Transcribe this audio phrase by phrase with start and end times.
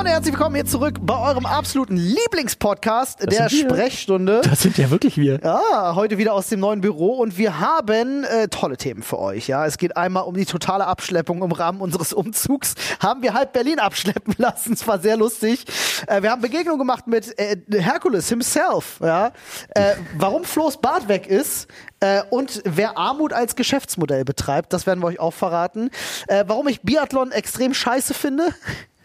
[0.00, 4.40] Freunde, herzlich willkommen hier zurück bei eurem absoluten Lieblingspodcast der Sprechstunde.
[4.42, 5.40] Das sind ja wirklich wir.
[5.44, 9.46] Ja, heute wieder aus dem neuen Büro und wir haben äh, tolle Themen für euch.
[9.46, 12.76] Ja, es geht einmal um die totale Abschleppung im Rahmen unseres Umzugs.
[12.98, 14.72] Haben wir halb Berlin abschleppen lassen.
[14.72, 15.66] Es war sehr lustig.
[16.06, 19.00] Äh, wir haben Begegnung gemacht mit äh, Hercules himself.
[19.02, 19.32] Ja,
[19.74, 21.68] äh, warum Flo's Bart weg ist.
[22.02, 25.90] Äh, und wer Armut als Geschäftsmodell betreibt, das werden wir euch auch verraten.
[26.26, 28.54] Äh, warum ich Biathlon extrem scheiße finde.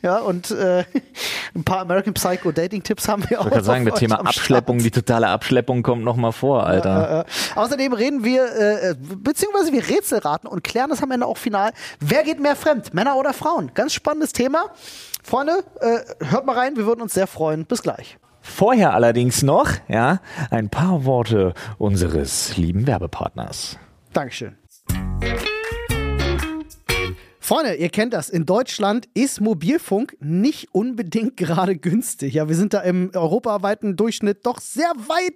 [0.01, 0.83] Ja, und äh,
[1.55, 3.45] ein paar American Psycho Dating Tipps haben wir auch.
[3.45, 7.25] Ich wollte sagen, das Thema Abschleppung, die totale Abschleppung kommt nochmal vor, Alter.
[7.25, 11.37] Äh, äh, außerdem reden wir, äh, beziehungsweise wir Rätselraten und klären das am Ende auch
[11.37, 11.71] final.
[11.99, 13.71] Wer geht mehr fremd, Männer oder Frauen?
[13.73, 14.65] Ganz spannendes Thema.
[15.23, 17.65] Freunde, äh, hört mal rein, wir würden uns sehr freuen.
[17.65, 18.17] Bis gleich.
[18.41, 20.19] Vorher allerdings noch, ja,
[20.51, 23.79] ein paar Worte unseres lieben Werbepartners.
[24.13, 24.55] Dankeschön.
[27.45, 28.31] Freunde, ihr kennt das.
[28.31, 32.33] In Deutschland ist Mobilfunk nicht unbedingt gerade günstig.
[32.33, 35.35] Ja, wir sind da im europaweiten Durchschnitt doch sehr weit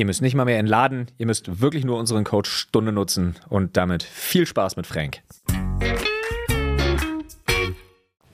[0.00, 3.76] Ihr müsst nicht mal mehr entladen, ihr müsst wirklich nur unseren Code Stunde nutzen und
[3.76, 5.20] damit viel Spaß mit Frank.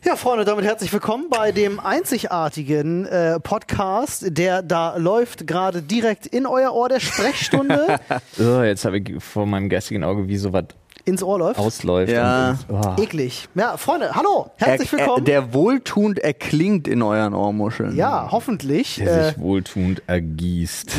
[0.05, 6.27] Ja, Freunde, damit herzlich willkommen bei dem einzigartigen äh, Podcast, der da läuft gerade direkt
[6.27, 7.99] in euer Ohr der Sprechstunde.
[8.39, 10.67] oh, jetzt habe ich vor meinem geistigen Auge wie so was
[11.07, 11.59] ins Ohr läuft.
[11.59, 12.13] Ausläuft.
[12.13, 12.59] Ja.
[12.69, 13.01] Und, oh.
[13.01, 13.49] Eklig.
[13.55, 15.27] Ja, Freunde, hallo, herzlich er, willkommen.
[15.27, 17.97] Er, der wohltuend erklingt in euren Ohrmuscheln.
[17.97, 18.97] ja, hoffentlich.
[18.97, 20.97] Der Äh, sich wohltuend ergießt.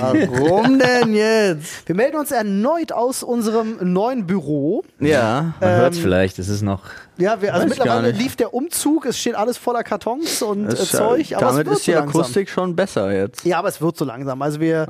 [0.00, 1.86] Warum denn jetzt?
[1.86, 4.82] wir melden uns erneut aus unserem neuen Büro.
[4.98, 5.52] Ja.
[5.60, 6.84] Man hört es vielleicht, es ist noch.
[7.20, 10.72] Ja, wir, also Weiß mittlerweile lief der Umzug, es steht alles voller Kartons und äh,
[10.72, 12.20] Es, Zeug, aber damit ist die so langsam.
[12.20, 13.44] Akustik schon besser jetzt.
[13.44, 14.40] Ja, aber es wird so langsam.
[14.42, 14.86] Also wir,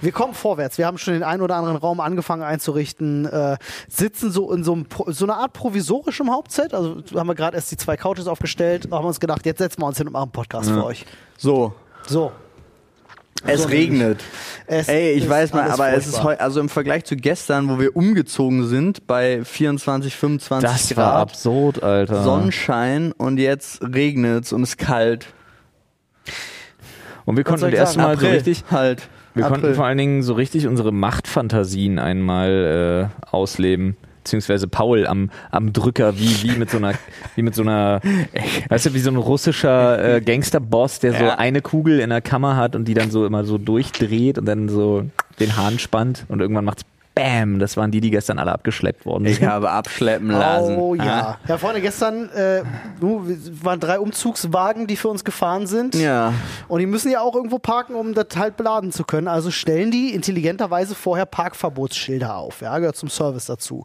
[0.00, 0.78] wir kommen vorwärts.
[0.78, 3.56] Wir haben schon den einen oder anderen Raum angefangen einzurichten, äh,
[3.88, 6.74] sitzen so in so, einem, so einer Art provisorischem Hauptset.
[6.74, 9.86] Also haben wir gerade erst die zwei Couches aufgestellt, haben uns gedacht, jetzt setzen wir
[9.86, 11.04] uns hin und machen einen Podcast für euch.
[11.36, 11.74] So.
[12.06, 12.32] So.
[13.44, 14.20] Es regnet.
[14.66, 17.78] Es Ey, ich weiß mal, aber es ist heute, also im Vergleich zu gestern, wo
[17.78, 22.22] wir umgezogen sind, bei 24, 25 Das war Grad, absurd, Alter.
[22.22, 25.26] Sonnenschein und jetzt regnet's und es ist kalt.
[27.24, 28.08] Und wir konnten das ich erste sagen?
[28.08, 28.64] Mal so richtig.
[28.70, 29.08] Halt.
[29.34, 29.60] Wir April.
[29.60, 33.96] konnten vor allen Dingen so richtig unsere Machtfantasien einmal äh, ausleben.
[34.24, 36.92] Beziehungsweise Paul am, am Drücker, wie, wie mit so einer,
[37.34, 38.00] wie mit so einer,
[38.68, 41.38] weißt du, wie so ein russischer äh, Gangsterboss, der so Ja.
[41.38, 44.68] eine Kugel in der Kammer hat und die dann so immer so durchdreht und dann
[44.68, 45.04] so
[45.40, 46.84] den Hahn spannt und irgendwann macht's
[47.14, 47.58] BAM!
[47.58, 49.48] Das waren die, die gestern alle abgeschleppt worden Ich sind.
[49.48, 50.76] habe abschleppen lassen.
[50.76, 51.04] Oh ja.
[51.04, 51.38] Ah.
[51.48, 52.62] Ja, Freunde, gestern äh,
[53.00, 55.94] nu, es waren drei Umzugswagen, die für uns gefahren sind.
[55.94, 56.32] Ja.
[56.68, 59.28] Und die müssen ja auch irgendwo parken, um das halt beladen zu können.
[59.28, 62.60] Also stellen die intelligenterweise vorher Parkverbotsschilder auf.
[62.60, 63.84] Ja, gehört zum Service dazu.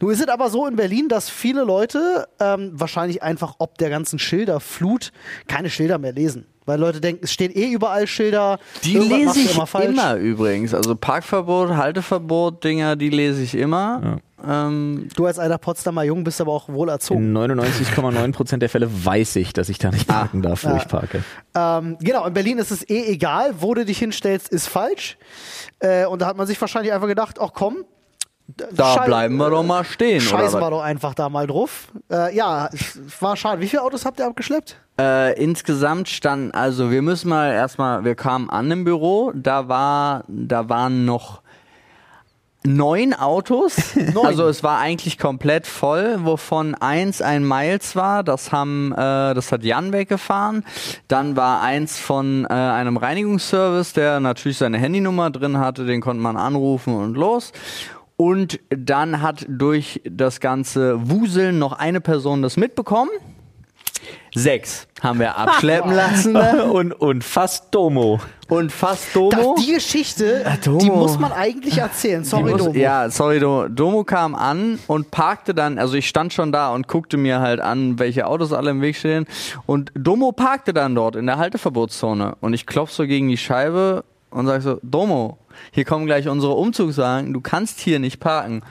[0.00, 3.90] Nun ist es aber so in Berlin, dass viele Leute ähm, wahrscheinlich einfach ob der
[3.90, 5.10] ganzen Schilderflut
[5.46, 6.46] keine Schilder mehr lesen.
[6.68, 8.58] Weil Leute denken, es stehen eh überall Schilder.
[8.84, 9.96] Die irgendwas lese ich immer falsch.
[10.20, 10.74] übrigens.
[10.74, 14.18] Also Parkverbot, Halteverbot, Dinger, die lese ich immer.
[14.46, 17.34] Ähm, Du als alter Potsdamer Jung bist aber auch wohl erzogen.
[17.34, 20.76] In 99,9% der Fälle weiß ich, dass ich da nicht parken darf, wo Ja.
[20.76, 21.24] ich parke.
[21.56, 25.16] Ähm, genau, in Berlin ist es eh egal, wo du dich hinstellst, ist falsch.
[25.80, 27.78] Äh, und da hat man sich wahrscheinlich einfach gedacht, ach komm,
[28.46, 30.20] da schei- bleiben wir doch mal stehen.
[30.20, 31.88] Scheißen oder wir doch einfach da mal drauf.
[32.10, 33.60] Äh, ja, es war schade.
[33.60, 34.76] Wie viele Autos habt ihr abgeschleppt?
[35.00, 40.24] Äh, insgesamt standen, also wir müssen mal erstmal, wir kamen an im Büro, da war,
[40.26, 41.42] da waren noch
[42.64, 43.94] neun Autos.
[44.14, 44.26] Neun.
[44.26, 48.24] Also es war eigentlich komplett voll, wovon eins ein Miles war.
[48.24, 50.64] Das haben, äh, das hat Jan weggefahren.
[51.06, 55.86] Dann war eins von äh, einem Reinigungsservice, der natürlich seine Handynummer drin hatte.
[55.86, 57.52] Den konnte man anrufen und los.
[58.16, 63.10] Und dann hat durch das ganze Wuseln noch eine Person das mitbekommen.
[64.34, 66.64] Sechs haben wir abschleppen lassen ne?
[66.70, 68.20] und, und fast Domo.
[68.48, 69.56] und fast Das, Domo.
[69.58, 70.78] die Geschichte, Domo.
[70.78, 72.24] die muss man eigentlich erzählen.
[72.24, 72.74] Sorry, muss, Domo.
[72.74, 73.68] Ja, sorry, Domo.
[73.68, 77.60] Domo kam an und parkte dann, also ich stand schon da und guckte mir halt
[77.60, 79.26] an, welche Autos alle im Weg stehen.
[79.66, 82.36] Und Domo parkte dann dort in der Halteverbotszone.
[82.40, 85.38] Und ich klopf so gegen die Scheibe und sag so, Domo,
[85.72, 88.62] hier kommen gleich unsere Umzugswagen, du kannst hier nicht parken.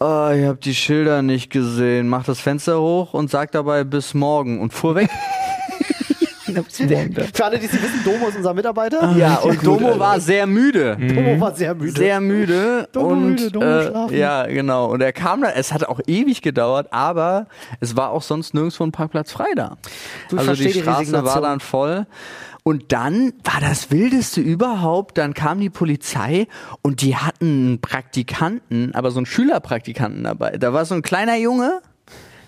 [0.00, 2.08] Oh, ich habe die Schilder nicht gesehen.
[2.08, 5.10] Mach das Fenster hoch und sag dabei bis morgen und fuhr weg.
[6.48, 9.14] Für alle, die es nicht wissen, Domo ist unser Mitarbeiter.
[9.16, 10.96] Ja, und Domo war sehr müde.
[10.96, 11.92] Domo war sehr müde.
[11.92, 14.16] sehr müde Domo und müde, Domo äh, schlafen.
[14.16, 17.46] ja genau und er kam dann es hat auch ewig gedauert aber
[17.80, 19.76] es war auch sonst nirgendwo ein Parkplatz frei da
[20.30, 22.06] Du also die versteh die Straße war dann voll
[22.68, 26.46] und dann war das wildeste überhaupt dann kam die Polizei
[26.82, 31.36] und die hatten einen Praktikanten aber so einen Schülerpraktikanten dabei da war so ein kleiner
[31.36, 31.80] Junge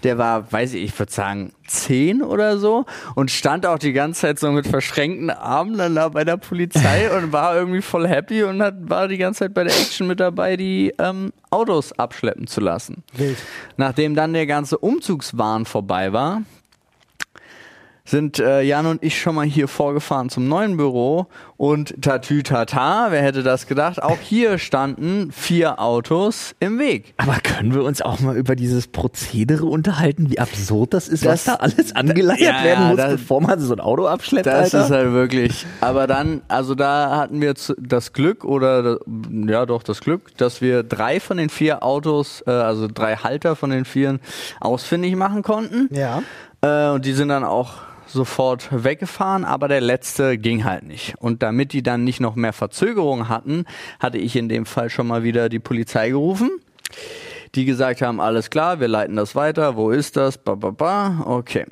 [0.02, 4.22] der war, weiß ich, ich würde sagen, zehn oder so und stand auch die ganze
[4.22, 8.42] Zeit so mit verschränkten Armen dann da bei der Polizei und war irgendwie voll happy
[8.44, 12.46] und hat, war die ganze Zeit bei der Action mit dabei, die ähm, Autos abschleppen
[12.46, 13.02] zu lassen.
[13.12, 13.36] Wild.
[13.76, 16.42] Nachdem dann der ganze Umzugswahn vorbei war,
[18.10, 21.26] sind äh, Jan und ich schon mal hier vorgefahren zum neuen Büro
[21.56, 27.14] und tatütata, wer hätte das gedacht, auch hier standen vier Autos im Weg.
[27.18, 31.44] Aber können wir uns auch mal über dieses Prozedere unterhalten, wie absurd das ist, was
[31.44, 34.74] Das- da alles angeleiert Ja, werden muss, das- bevor man so ein Auto abschleppt, Das
[34.74, 34.84] Alter?
[34.86, 35.66] ist halt wirklich.
[35.80, 38.98] Aber dann, also da hatten wir das Glück oder
[39.46, 43.54] ja doch das Glück, dass wir drei von den vier Autos, äh, also drei Halter
[43.54, 44.18] von den vieren
[44.60, 45.88] ausfindig machen konnten.
[45.94, 46.22] Ja.
[46.62, 47.74] Äh, und die sind dann auch
[48.12, 51.14] sofort weggefahren, aber der letzte ging halt nicht.
[51.18, 53.64] Und damit die dann nicht noch mehr Verzögerung hatten,
[53.98, 56.50] hatte ich in dem Fall schon mal wieder die Polizei gerufen.
[57.54, 60.38] Die gesagt haben, alles klar, wir leiten das weiter, wo ist das?
[60.38, 61.24] Ba, ba, ba.
[61.26, 61.66] Okay.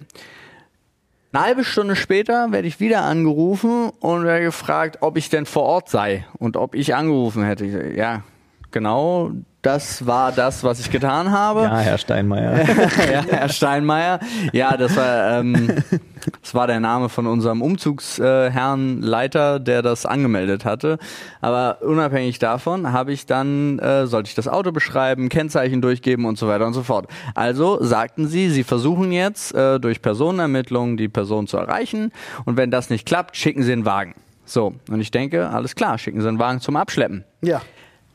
[1.33, 5.65] Eine halbe Stunde später werde ich wieder angerufen und werde gefragt, ob ich denn vor
[5.65, 7.67] Ort sei und ob ich angerufen hätte.
[7.67, 8.23] Ich, ja,
[8.71, 11.63] genau, das war das, was ich getan habe.
[11.63, 12.61] ja, Herr Steinmeier.
[13.13, 14.21] ja, Herr Steinmeier.
[14.53, 15.83] Ja, das war, ähm,
[16.43, 20.99] das war der Name von unserem Umzugsherrn Leiter, der das angemeldet hatte.
[21.41, 26.39] Aber unabhängig davon habe ich dann, äh, sollte ich das Auto beschreiben, Kennzeichen durchgeben und
[26.39, 27.09] so weiter und so fort.
[27.35, 32.13] Also sagten sie, sie versuchen jetzt äh, durch Personenermittlungen die Person zu erreichen
[32.45, 34.15] und wenn das nicht klappt, schicken sie einen Wagen.
[34.45, 37.25] So, und ich denke, alles klar, schicken sie einen Wagen zum Abschleppen.
[37.43, 37.61] Ja.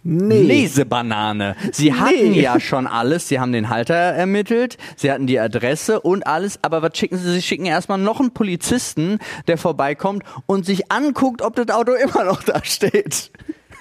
[0.03, 1.55] Lesebanane.
[1.71, 3.27] Sie hatten ja schon alles.
[3.27, 6.59] Sie haben den Halter ermittelt, sie hatten die Adresse und alles.
[6.61, 7.31] Aber was schicken sie?
[7.33, 12.23] Sie schicken erstmal noch einen Polizisten, der vorbeikommt und sich anguckt, ob das Auto immer
[12.25, 13.31] noch da steht.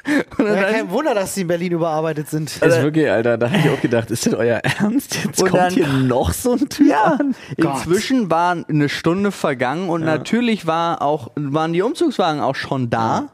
[0.04, 0.54] Ja.
[0.64, 2.50] Kein Wunder, dass sie in Berlin überarbeitet sind.
[2.50, 5.16] ist wirklich, Alter, da habe ich auch gedacht, ist das euer Ernst?
[5.24, 7.36] Jetzt Und kommt dann- hier noch so ein Typ Ja, an?
[7.56, 13.28] inzwischen war eine Stunde vergangen und natürlich war auch, waren die Umzugswagen auch schon da.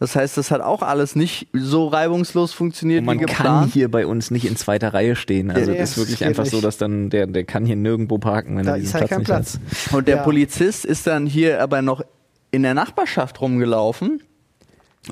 [0.00, 3.72] Das heißt, das hat auch alles nicht so reibungslos funktioniert Und man wie kann geplant.
[3.72, 5.50] hier bei uns nicht in zweiter Reihe stehen.
[5.50, 6.64] Also Nee, das ist wirklich einfach so, nicht.
[6.66, 9.10] dass dann der, der kann hier nirgendwo parken, wenn Da er diesen ist halt Platz
[9.10, 9.84] kein nicht Platz.
[9.88, 9.94] hat.
[9.94, 10.22] Und der Ja.
[10.22, 12.02] Polizist ist dann hier aber noch
[12.50, 14.22] in der Nachbarschaft rumgelaufen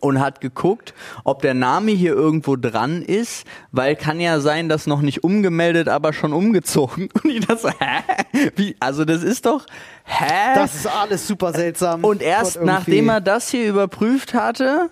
[0.00, 0.94] und hat geguckt,
[1.24, 5.88] ob der Name hier irgendwo dran ist, weil kann ja sein, dass noch nicht umgemeldet,
[5.88, 7.08] aber schon umgezogen.
[7.22, 8.50] Und ich dachte hä?
[8.56, 8.76] Wie?
[8.80, 9.66] Also das ist doch,
[10.04, 10.54] hä?
[10.54, 12.04] Das ist alles super seltsam.
[12.04, 14.90] und erst nachdem er das hier überprüft hatte,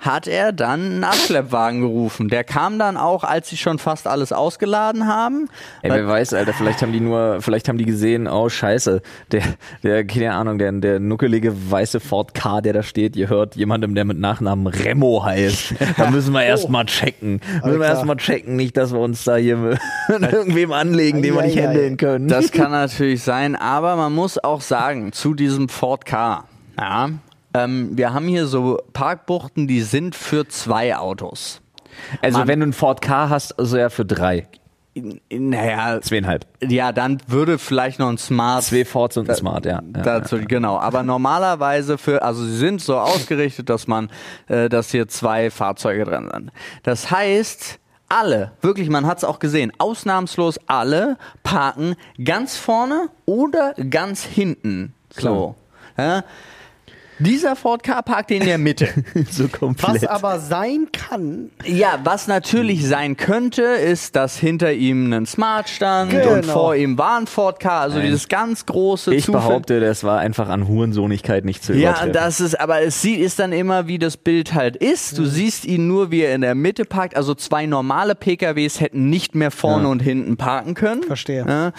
[0.00, 2.28] hat er dann einen Abschleppwagen gerufen.
[2.28, 5.48] Der kam dann auch, als sie schon fast alles ausgeladen haben.
[5.82, 9.42] Ey, wer weiß, Alter, vielleicht haben die nur, vielleicht haben die gesehen, oh scheiße, der,
[9.82, 13.94] der, keine Ahnung, der, der nuckelige weiße Ford K, der da steht, ihr hört jemandem,
[13.94, 15.74] der mit Nachnamen Remo heißt.
[15.96, 17.40] Da müssen wir erstmal checken.
[17.56, 17.88] Müssen wir klar.
[17.90, 19.78] erstmal checken, nicht, dass wir uns da hier mit
[20.32, 22.26] irgendwem anlegen, den wir nicht handeln können.
[22.28, 26.44] Das kann natürlich sein, aber man muss auch sagen, zu diesem Ford K,
[26.78, 27.10] ja,
[27.54, 31.60] ähm, wir haben hier so Parkbuchten, die sind für zwei Autos.
[32.22, 32.48] also Mann.
[32.48, 34.46] wenn du einen Ford K hast, also ja für drei.
[35.30, 36.46] Naja, Zweieinhalb.
[36.66, 39.80] ja, dann würde vielleicht noch ein Smart Zwei Fords und ein Smart, ja.
[39.94, 40.02] ja.
[40.02, 40.78] dazu, genau.
[40.78, 44.10] Aber normalerweise für, also sie sind so ausgerichtet, dass man,
[44.48, 46.50] äh, dass hier zwei Fahrzeuge dran sind.
[46.82, 47.78] Das heißt,
[48.08, 54.92] alle, wirklich, man hat es auch gesehen, ausnahmslos alle parken ganz vorne oder ganz hinten.
[55.10, 55.54] So.
[57.20, 57.24] Ja.
[57.26, 58.88] Dieser Ford K parkt in der Mitte.
[59.30, 60.08] so Was komplett.
[60.08, 66.10] aber sein kann, Ja, was natürlich sein könnte, ist, dass hinter ihm ein Smart stand
[66.10, 66.32] Genau.
[66.34, 68.06] und vor ihm war ein Ford K, also Nein.
[68.06, 72.12] dieses ganz große ich Zufall- behaupte, das war einfach an Hurensohnigkeit nicht zu Ja, übertreffen.
[72.14, 75.18] das ist, aber es sieht, ist dann immer, wie das Bild halt ist.
[75.18, 77.16] Du siehst ihn nur, wie er in der Mitte parkt.
[77.16, 79.90] Also zwei normale PKWs hätten nicht mehr vorne Ja.
[79.90, 81.02] und hinten parken können.
[81.02, 81.44] Verstehe.
[81.46, 81.72] Ja.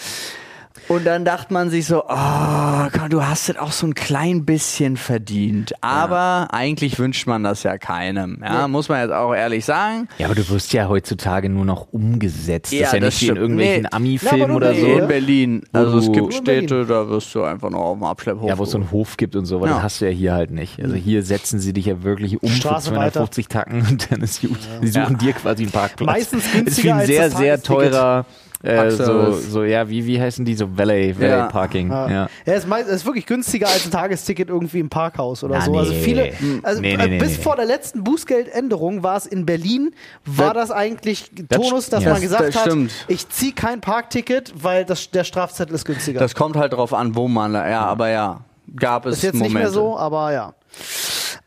[0.88, 4.44] Und dann dachte man sich so, oh, komm, du hast es auch so ein klein
[4.44, 5.72] bisschen verdient.
[5.80, 8.42] Aber eigentlich wünscht man das ja keinem.
[8.44, 10.08] Ja, muss man jetzt auch ehrlich sagen.
[10.18, 12.72] Ja, aber du wirst ja heutzutage nur noch umgesetzt.
[12.72, 13.38] Ja, das ist ja das nicht wie in stimmt.
[13.40, 13.88] irgendwelchen Nee.
[13.92, 14.86] Ami-Filmen Ja, oder nur so.
[14.86, 15.62] nee, in Berlin.
[15.72, 18.48] Also es gibt Städte, da wirst du einfach noch auf dem Abschlepphof.
[18.48, 19.74] Ja, wo es so einen Hof gibt und so, aber Ja.
[19.74, 20.82] das hast du ja hier halt nicht.
[20.82, 24.40] Also hier setzen sie dich ja wirklich um für Straße 250 Tacken und dann ist
[24.42, 24.58] gut.
[24.82, 26.06] Sie suchen dir quasi einen Parkplatz.
[26.06, 26.58] Meistens Das ist wie
[26.88, 28.26] günstiger ein als sehr, das sehr teurer,
[28.62, 30.54] äh, so, so, ja, wie, wie heißen die?
[30.54, 31.46] So Valet, Valet Ja.
[31.46, 31.90] Parking.
[31.90, 32.08] Ja.
[32.10, 32.28] Ja.
[32.46, 35.76] Ja, es ist, ist wirklich günstiger als ein Tagesticket irgendwie im Parkhaus oder Na, so.
[35.76, 36.00] Also nee.
[36.00, 37.42] viele, also Nee, nee, äh, nee, bis nee.
[37.42, 42.20] vor der letzten Bußgeldänderung war es in Berlin, war das eigentlich Tonus, dass man Das-
[42.22, 42.76] gesagt das hat,
[43.08, 46.20] ich ziehe kein Parkticket, weil das, der Strafzettel ist günstiger.
[46.20, 48.40] Das kommt halt drauf an, wo man, ja, aber ja,
[48.76, 49.54] gab es ist jetzt Momente.
[49.54, 50.52] nicht mehr so, aber ja.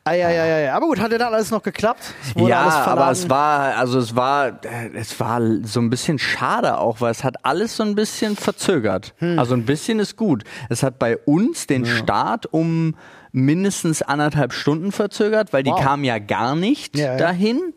[0.08, 0.72] Eieieiei.
[0.72, 2.14] Aber gut, hat ja dann alles noch geklappt?
[2.36, 4.60] Ja, aber es war, also es war,
[4.94, 9.16] es war so ein bisschen schade auch, weil es hat alles so ein bisschen verzögert.
[9.18, 9.40] Hm.
[9.40, 10.44] Also ein bisschen ist gut.
[10.70, 12.96] Es hat bei uns den Start um
[13.32, 15.82] mindestens anderthalb Stunden verzögert, weil die Wow.
[15.82, 17.18] kamen ja gar nicht Ja, ja.
[17.18, 17.74] dahin.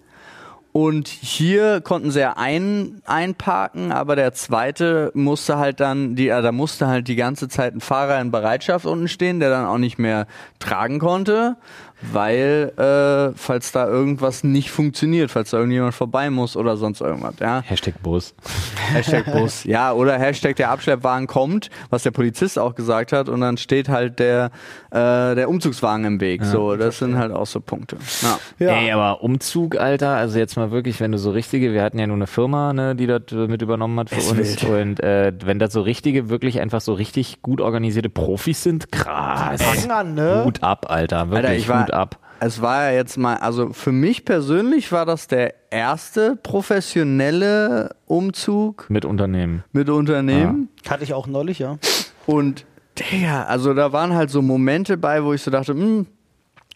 [0.70, 6.42] Und hier konnten sie ja ein, einparken, aber der zweite musste halt dann, die, äh,
[6.42, 9.78] da musste halt die ganze Zeit ein Fahrer in Bereitschaft unten stehen, der dann auch
[9.78, 10.26] nicht mehr
[10.60, 11.56] tragen konnte,
[12.00, 17.34] weil äh, falls da irgendwas nicht funktioniert, falls da irgendjemand vorbei muss oder sonst irgendwas,
[17.40, 17.62] ja.
[17.62, 18.34] Hashtag Bus.
[18.92, 19.64] Hashtag Bus.
[19.64, 23.88] Ja, oder Hashtag der Abschleppwagen kommt, was der Polizist auch gesagt hat, und dann steht
[23.88, 24.50] halt der,
[24.90, 26.44] äh, der Umzugswagen im Weg.
[26.44, 27.96] so, das sind halt auch so Punkte.
[28.22, 28.38] Ja.
[28.58, 28.72] ja.
[28.72, 32.06] Ey, aber Umzug, Alter, also jetzt mal wirklich, wenn du so richtige, wir hatten ja
[32.06, 34.62] nur eine Firma, ne, die das äh, mit übernommen hat für Ist uns.
[34.62, 34.64] wild.
[34.64, 39.62] Und äh, wenn das so richtige, wirklich einfach so richtig gut organisierte Profis sind, krass.
[39.62, 40.44] Fang an, ne?
[40.44, 42.18] Hut ab, Alter, wirklich Alter, ich war, Hut ab.
[42.40, 48.88] Es war ja jetzt mal, also für mich persönlich war das der erste professionelle Umzug
[48.88, 49.64] Mit Unternehmen.
[49.72, 50.68] mit Unternehmen.
[50.88, 51.78] Hatte ich auch neulich, ja.
[52.26, 52.64] Und
[52.96, 56.06] Digga, also da waren halt so Momente bei, wo ich so dachte, hm,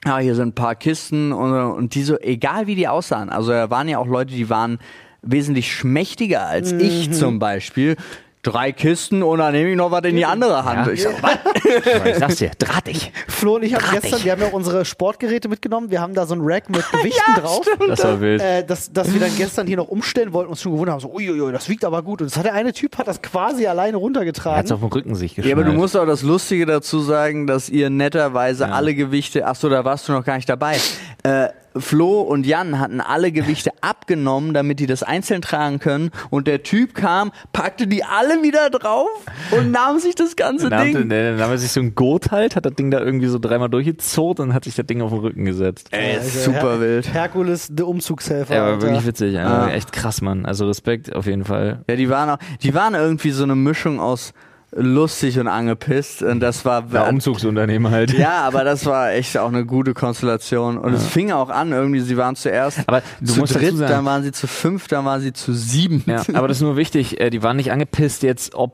[0.04, 3.30] ja, hier sind ein paar Kisten und, und die so, egal wie die aussahen.
[3.30, 4.78] Also da waren ja auch Leute, die waren
[5.22, 7.96] wesentlich schmächtiger als ich zum Beispiel.
[8.44, 10.86] Drei Kisten und dann nehme ich noch was in die andere Hand.
[10.88, 10.92] Ja.
[10.92, 11.38] Ich so, was?
[12.04, 13.12] Ich sag's dir, drahtig.
[13.28, 14.02] Flo und ich haben Drahtig.
[14.02, 15.90] gestern, wir haben ja auch unsere Sportgeräte mitgenommen.
[15.92, 17.64] Wir haben da so ein Rack mit Gewichten drauf.
[17.88, 18.42] Das war wild.
[18.42, 21.12] Äh, dass, dass wir dann gestern hier noch umstellen wollten, uns schon gewundert haben, so,
[21.12, 22.20] uiuiui, das wiegt aber gut.
[22.20, 24.72] Und das hat der eine Typ, hat das quasi alleine Er hat's runtergetragen.
[24.72, 25.58] auf dem Rücken sich Ja, geschnallt.
[25.58, 29.68] aber du musst auch das Lustige dazu sagen, dass ihr netterweise alle Gewichte, ach so,
[29.68, 30.76] da warst du noch gar nicht dabei.
[31.22, 36.10] Äh, Flo und Jan hatten alle Gewichte abgenommen, damit die das einzeln tragen können.
[36.28, 39.08] Und der Typ kam, packte die alle wieder drauf
[39.52, 40.92] und nahm sich das ganze Dann Ding.
[40.94, 43.38] nahm, dann nahm er sich so ein Gurt halt, hat das Ding da irgendwie so
[43.38, 45.88] dreimal durchgezurrt und hat sich das Ding auf den Rücken gesetzt.
[45.92, 47.14] Ey, Also super Her wild.
[47.14, 48.54] Herkules, der Umzugshelfer.
[48.54, 48.82] Ja, aber Alter.
[48.88, 49.62] wirklich witzig, Alter.
[49.62, 49.70] Ah.
[49.70, 50.44] echt krass, Mann.
[50.44, 51.84] Also Respekt auf jeden Fall.
[51.88, 54.34] Ja, die waren auch, die waren irgendwie so eine Mischung aus
[54.74, 56.22] lustig und angepisst.
[56.22, 58.12] Und das war, Ja, Umzugsunternehmen halt.
[58.16, 60.78] Ja, aber das war echt auch eine gute Konstellation.
[60.78, 63.90] Und es fing auch an, irgendwie, sie waren zuerst Aber du zu musst dritt, sagen-
[63.92, 66.02] dann waren sie zu fünf, dann waren sie zu sieben.
[66.06, 68.72] Ja, aber das ist nur wichtig, äh, die waren nicht angepisst jetzt, ob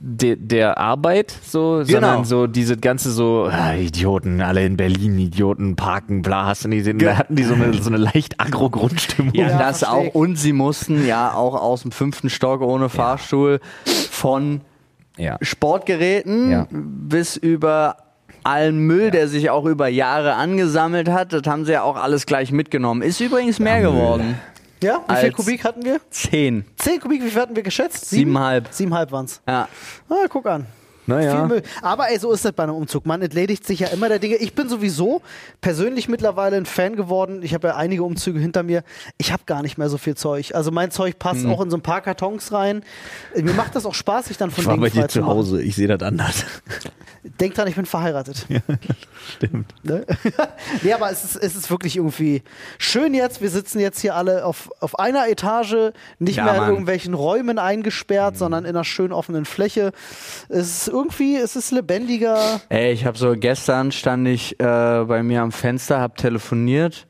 [0.00, 5.76] de, der Arbeit so, sondern so diese ganze so ah, Idioten, alle in Berlin, Idioten,
[5.76, 8.70] parken, bla, hast du nicht gesehen, da hatten die so eine, so eine leicht agro
[8.70, 9.34] Grundstimmung.
[9.34, 10.14] Ja, Ja, das auch.
[10.14, 13.60] Und sie mussten ja auch aus dem fünften Stock ohne Fahrstuhl
[14.10, 14.60] von
[15.18, 15.36] Ja.
[15.42, 16.66] Sportgeräten Ja.
[16.70, 17.96] bis über
[18.44, 21.32] allen Müll, der sich auch über Jahre angesammelt hat.
[21.32, 23.02] Das haben sie ja auch alles gleich mitgenommen.
[23.02, 24.38] Ist übrigens mehr geworden.
[24.82, 26.00] Ja, wie viel Kubik hatten wir?
[26.10, 26.64] Zehn.
[26.76, 28.08] Zehn Kubik, wie viel hatten wir geschätzt?
[28.10, 28.68] Siebeneinhalb.
[28.70, 29.40] Siebeneinhalb waren's.
[29.46, 29.68] Ja.
[30.08, 30.66] Ah, guck an.
[31.08, 31.46] Viel Naja.
[31.46, 31.62] Müll.
[31.80, 33.06] Aber ey, so ist das bei einem Umzug.
[33.06, 34.36] Man entledigt sich ja immer der Dinge.
[34.36, 35.22] Ich bin sowieso
[35.62, 37.42] persönlich mittlerweile ein Fan geworden.
[37.42, 38.82] Ich habe ja einige Umzüge hinter mir.
[39.16, 40.54] Ich habe gar nicht mehr so viel Zeug.
[40.54, 41.50] Also mein Zeug passt Mhm.
[41.52, 42.82] auch in so ein paar Kartons rein.
[43.34, 45.26] Mir macht das auch Spaß, sich dann von Ich war Dingen bei frei dir zu.
[45.26, 46.44] Hause, ich sehe das anders.
[47.40, 48.46] Denk dran, ich bin verheiratet.
[49.36, 49.74] Stimmt.
[49.82, 50.04] Ne?
[50.82, 52.42] nee, aber es ist, es ist wirklich irgendwie
[52.78, 53.40] schön jetzt.
[53.40, 56.70] Wir sitzen jetzt hier alle auf, auf einer Etage, nicht Ja, mehr in Mann.
[56.70, 59.92] irgendwelchen Räumen eingesperrt, sondern in einer schön offenen Fläche.
[60.48, 62.60] Es ist irgendwie, es ist lebendiger.
[62.68, 64.64] Ey, ich habe so gestern stand ich äh,
[65.04, 67.06] bei mir am Fenster, hab telefoniert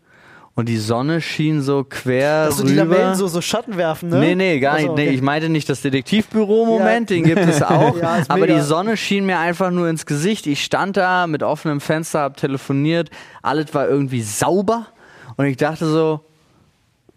[0.59, 2.69] und die Sonne schien so quer Dass rüber.
[2.69, 4.19] die Lamellen so, so Schatten werfen, ne?
[4.19, 4.97] Nee, nee, gar Ach so, nicht.
[4.97, 5.15] Nee, okay.
[5.15, 7.97] ich meinte nicht das Detektivbüro-Moment, den gibt es auch.
[7.97, 8.57] Ja, aber mega.
[8.57, 10.49] die Sonne schien mir einfach nur ins Gesicht.
[10.49, 13.09] Ich stand da mit offenem Fenster, hab telefoniert,
[13.41, 14.88] alles war irgendwie sauber
[15.37, 16.23] und ich dachte so,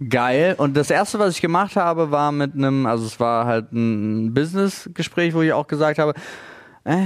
[0.07, 0.53] geil.
[0.60, 4.36] Und das erste, was ich gemacht habe, war mit einem, also es war halt ein
[4.36, 6.13] Business-Gespräch, wo ich auch gesagt habe,
[6.83, 7.05] äh,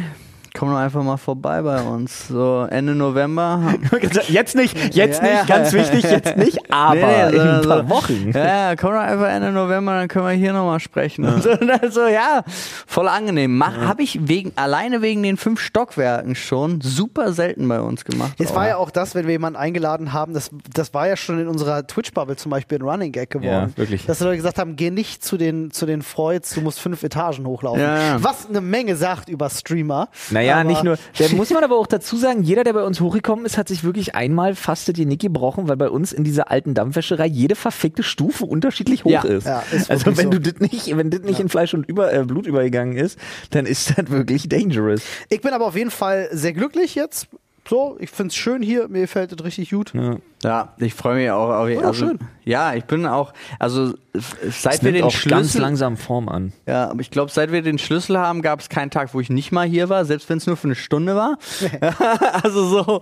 [0.57, 2.27] komm doch einfach mal vorbei bei uns.
[2.27, 3.73] So Ende November.
[4.27, 5.43] Jetzt nicht, jetzt Ja, nicht, ja.
[5.45, 8.31] ganz wichtig, jetzt nicht, aber Nee, nee, in ein paar so- Wochen.
[8.33, 11.25] Ja, ja, komm doch einfach Ende November, dann können wir hier nochmal sprechen.
[11.25, 12.43] Und so, und dann so, ja,
[12.87, 13.57] voll angenehm.
[13.57, 18.33] Mach, Habe ich wegen, alleine wegen den fünf Stockwerken schon super selten bei uns gemacht.
[18.39, 21.39] Es war ja auch das, wenn wir jemanden eingeladen haben, das, das war ja schon
[21.39, 23.73] in unserer Twitch-Bubble zum Beispiel ein Running Gag geworden.
[23.75, 24.05] Ja, wirklich.
[24.05, 27.03] Dass die Leute gesagt haben, geh nicht zu den, zu den Freuds, du musst fünf
[27.03, 27.81] Etagen hochlaufen.
[27.81, 28.23] Ja, ja.
[28.23, 30.09] Was eine Menge sagt über Streamer.
[30.29, 30.97] Naja, Aber- nicht nur.
[31.19, 33.83] Der muss man aber auch dazu sagen, jeder, der bei uns hochgekommen ist, hat sich
[33.83, 38.03] wirklich einmal fast die Nick gebrochen, weil bei uns in dieser alten Dampfwäscherei jede verfickte
[38.03, 39.23] Stufe unterschiedlich hoch Ja.
[39.23, 39.45] ist.
[39.47, 40.37] Ja, ist also wenn so.
[40.37, 43.17] du das nicht, wenn das nicht in Fleisch und über, äh, Blut übergegangen ist,
[43.51, 45.01] dann ist das wirklich dangerous.
[45.29, 47.27] Ich bin aber auf jeden Fall sehr glücklich jetzt.
[47.67, 49.91] So, ich find's schön hier, mir gefällt es richtig gut.
[49.95, 50.17] Ja.
[50.45, 51.49] Ja, ich freue mich auch.
[51.49, 52.19] Auf, also, schön.
[52.43, 56.53] Ja, ich bin auch, also seit Es wir den auch ganz Schlüssel, langsam Form an.
[56.67, 59.29] ja, aber ich glaube, seit wir den Schlüssel haben, gab es keinen Tag, wo ich
[59.31, 61.37] nicht mal hier war, selbst wenn es nur für eine Stunde war.
[62.43, 63.01] also so.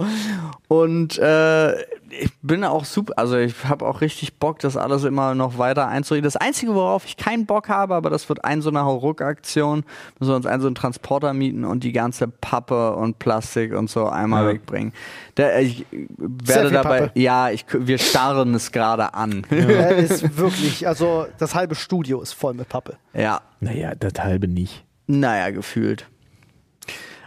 [0.69, 1.73] Und äh,
[2.09, 5.87] ich bin auch super, also ich habe auch richtig Bock, das alles immer noch weiter
[5.87, 6.23] einzurichten.
[6.23, 9.83] Das Einzige, worauf ich keinen Bock habe, aber das wird ein so eine Hauruck-Aktion,
[10.19, 13.89] müssen wir uns einen so einen Transporter mieten und die ganze Pappe und Plastik und
[13.89, 14.49] so einmal Ja.
[14.53, 14.93] wegbringen.
[15.37, 15.85] Der, ich
[16.17, 17.19] werde viel dabei, Pappe.
[17.19, 19.45] ja, ich, wir starren es gerade an.
[19.49, 22.97] Er ist wirklich, also das halbe Studio ist voll mit Pappe.
[23.13, 23.41] ja.
[23.59, 24.83] Naja, das halbe nicht.
[25.07, 26.07] Naja, gefühlt.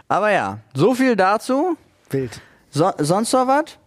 [0.07, 1.77] Aber ja, so viel dazu.
[2.11, 2.41] Wild.
[2.69, 3.77] So, sonst noch was?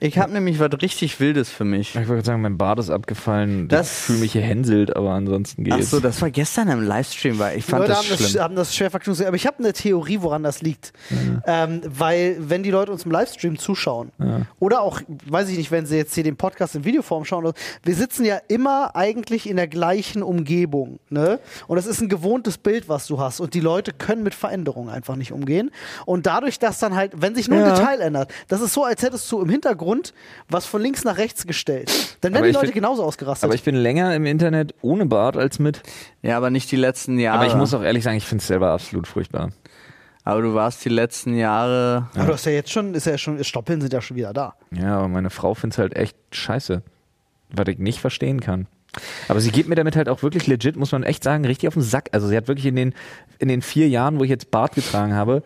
[0.00, 1.90] Ich habe nämlich was richtig Wildes für mich.
[1.90, 3.68] Ich wollte gerade sagen, mein Bart ist abgefallen.
[3.68, 5.76] Das- ich fühle mich hier hänselt, aber ansonsten geht's.
[5.78, 8.38] Ach so, das war gestern im Livestream, weil ich Die fand Leute das haben das,
[8.42, 9.22] haben das schwer verknüpft.
[9.24, 10.92] Aber ich habe eine Theorie, woran das liegt.
[11.46, 14.12] Ähm, weil, wenn die Leute uns im Livestream zuschauen,
[14.60, 17.52] oder auch, weiß ich nicht, wenn sie jetzt hier den Podcast in Videoform schauen,
[17.82, 21.00] wir sitzen ja immer eigentlich in der gleichen Umgebung.
[21.10, 21.40] Ne?
[21.66, 23.40] Und das ist ein gewohntes Bild, was du hast.
[23.40, 25.70] Und die Leute können mit Veränderungen einfach nicht umgehen.
[26.06, 27.74] Und dadurch, dass dann halt, wenn sich nur ein Ja.
[27.74, 29.87] Detail ändert, das ist so, als hättest du im Hintergrund
[30.48, 31.90] was von links nach rechts gestellt.
[32.20, 33.44] Dann werden Aber die Leute find- genauso ausgerastet.
[33.44, 35.82] aber ich bin länger im Internet ohne Bart als mit.
[36.22, 37.38] Ja, aber nicht die letzten Jahre.
[37.38, 39.50] Aber ich muss auch ehrlich sagen, ich finde es selber absolut furchtbar.
[40.24, 42.08] Aber du warst die letzten Jahre.
[42.14, 44.54] aber du hast ja jetzt schon, ist ja schon, Stoppeln sind ja schon wieder da.
[44.70, 46.82] Ja, aber meine Frau findet es halt echt scheiße.
[47.50, 48.66] Was ich nicht verstehen kann.
[49.28, 51.74] Aber sie geht mir damit halt auch wirklich legit, muss man echt sagen, richtig auf
[51.74, 52.08] den Sack.
[52.12, 52.94] Also sie hat wirklich in den,
[53.38, 55.42] in den vier Jahren, wo ich jetzt Bart getragen habe,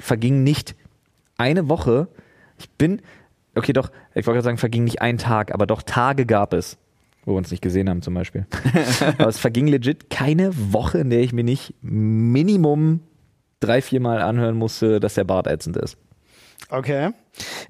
[0.00, 0.74] verging nicht
[1.36, 2.08] eine Woche.
[2.58, 3.02] Ich bin,
[3.54, 6.78] okay, doch, ich wollte gerade sagen, verging nicht ein Tag, aber doch Tage gab es,
[7.24, 8.46] wo wir uns nicht gesehen haben zum Beispiel.
[9.18, 13.00] aber es verging legit keine Woche, in der ich mir nicht Minimum
[13.60, 15.96] drei, vier Mal anhören musste, dass der Bart ätzend ist.
[16.68, 17.10] Okay.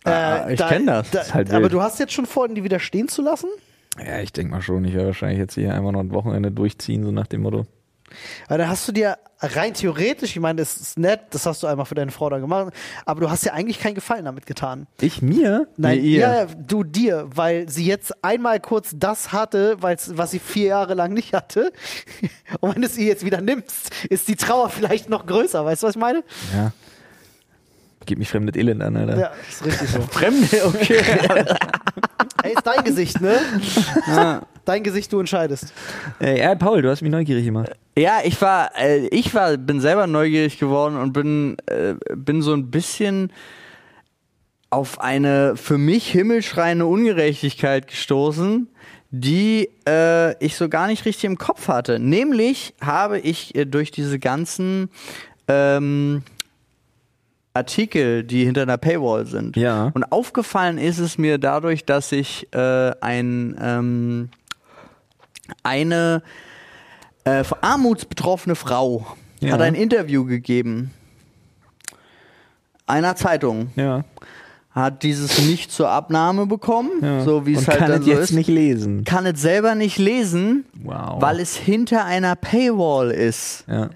[0.05, 1.11] Ah, ich kenn das.
[1.11, 3.49] Da, Ist halt aber du hast jetzt schon vor, die wieder stehen zu lassen?
[4.05, 4.85] Ja, ich denke mal schon.
[4.85, 7.66] Ich werde wahrscheinlich jetzt hier einfach noch ein Wochenende durchziehen, so nach dem Motto.
[8.49, 11.67] Weil dann hast du dir rein theoretisch, ich meine, das ist nett, das hast du
[11.67, 12.73] einmal für deine Frau dann gemacht,
[13.05, 14.87] aber du hast ja eigentlich keinen Gefallen damit getan.
[15.01, 15.67] Ich mir?
[15.77, 16.21] Nein, Nee, ihr.
[16.21, 20.95] ja, du dir, weil sie jetzt einmal kurz das hatte, weil's, was sie vier Jahre
[20.95, 21.73] lang nicht hatte.
[22.61, 25.64] Und wenn du es ihr jetzt wieder nimmst, ist die Trauer vielleicht noch größer.
[25.64, 26.23] Weißt du, was ich meine?
[26.55, 26.73] Ja.
[28.07, 29.19] Gib mich fremdes Elend an, Alter.
[29.19, 30.01] Ja, ist richtig so.
[30.11, 31.01] Fremde, okay.
[32.43, 33.38] Ey, ist dein Gesicht, ne?
[34.64, 35.73] Dein Gesicht, du entscheidest.
[36.19, 37.71] Ey, ja, Paul, du hast mich neugierig gemacht.
[37.97, 42.53] Ja, ich war, äh, ich war, bin selber neugierig geworden und bin, äh, bin so
[42.53, 43.31] ein bisschen
[44.71, 48.69] auf eine für mich himmelschreiende Ungerechtigkeit gestoßen,
[49.11, 52.01] die äh, ich so gar nicht richtig im Kopf hatte.
[52.01, 54.90] Nämlich habe ich äh, durch diese ganzen
[55.47, 56.25] ähm,
[57.55, 59.57] Artikel, die hinter einer Paywall sind.
[59.57, 59.90] Ja.
[59.95, 64.29] Und aufgefallen ist es mir dadurch, dass ich äh, ein, ähm,
[65.62, 66.23] eine
[67.25, 69.07] äh, armutsbetroffene Frau
[69.40, 69.53] Ja.
[69.53, 70.90] hat ein Interview gegeben
[72.87, 74.05] einer Zeitung, Ja.
[74.71, 77.23] hat dieses nicht zur Abnahme bekommen, ja.
[77.23, 78.33] so wie es halt kann dann es so jetzt ist.
[78.33, 79.05] nicht lesen.
[79.05, 81.23] Kann es selber nicht lesen, Wow.
[81.23, 83.64] weil es hinter einer Paywall ist.
[83.69, 83.90] Ja.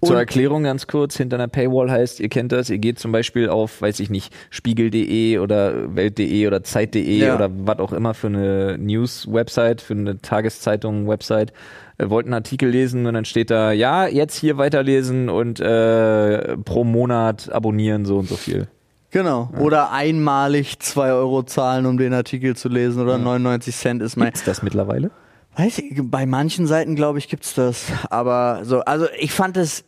[0.00, 3.12] Und- Zur Erklärung ganz kurz, hinter einer Paywall heißt, ihr kennt das, ihr geht zum
[3.12, 7.34] Beispiel auf, weiß ich nicht, spiegel.de oder welt.de oder zeit.de Ja.
[7.34, 11.52] oder was auch immer für eine News-Website, für eine Tageszeitung-Website,
[11.98, 16.56] äh, wollt einen Artikel lesen und dann steht da, ja, jetzt hier weiterlesen und äh,
[16.58, 18.68] pro Monat abonnieren so und so viel.
[19.10, 19.50] Genau.
[19.58, 24.26] Oder einmalig 2 Euro zahlen, um den Artikel zu lesen oder 99 Cent ist mein.
[24.28, 25.10] Gibt's das mittlerweile?
[25.56, 27.86] Weiß ich, bei manchen Seiten, glaube ich, gibt's das.
[28.08, 29.84] Aber so, also ich fand es.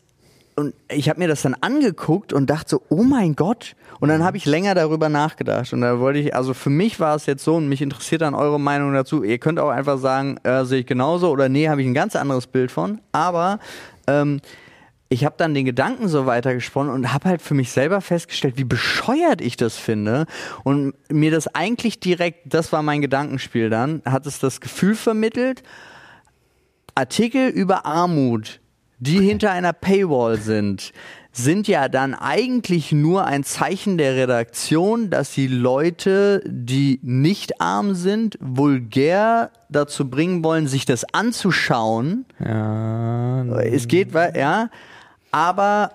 [0.54, 3.74] Und ich habe mir das dann angeguckt und dachte so, oh mein Gott.
[4.00, 5.72] Und dann habe ich länger darüber nachgedacht.
[5.72, 8.34] Und da wollte ich, also für mich war es jetzt so, und mich interessiert dann
[8.34, 9.22] eure Meinung dazu.
[9.22, 12.16] Ihr könnt auch einfach sagen, äh, sehe ich genauso oder nee, habe ich ein ganz
[12.16, 13.00] anderes Bild von.
[13.12, 13.60] Aber
[14.06, 14.40] ähm,
[15.12, 18.64] ich habe dann den Gedanken so weitergesponnen und habe halt für mich selber festgestellt, wie
[18.64, 20.24] bescheuert ich das finde.
[20.64, 25.62] Und mir das eigentlich direkt, das war mein Gedankenspiel dann, hat es das Gefühl vermittelt,
[26.94, 28.62] Artikel über Armut,
[29.02, 30.92] die hinter einer Paywall sind,
[31.32, 37.94] sind ja dann eigentlich nur ein Zeichen der Redaktion, dass sie Leute, die nicht arm
[37.94, 42.26] sind, vulgär dazu bringen wollen, sich das anzuschauen.
[42.38, 44.70] Ja, Es geht, ja,
[45.32, 45.90] aber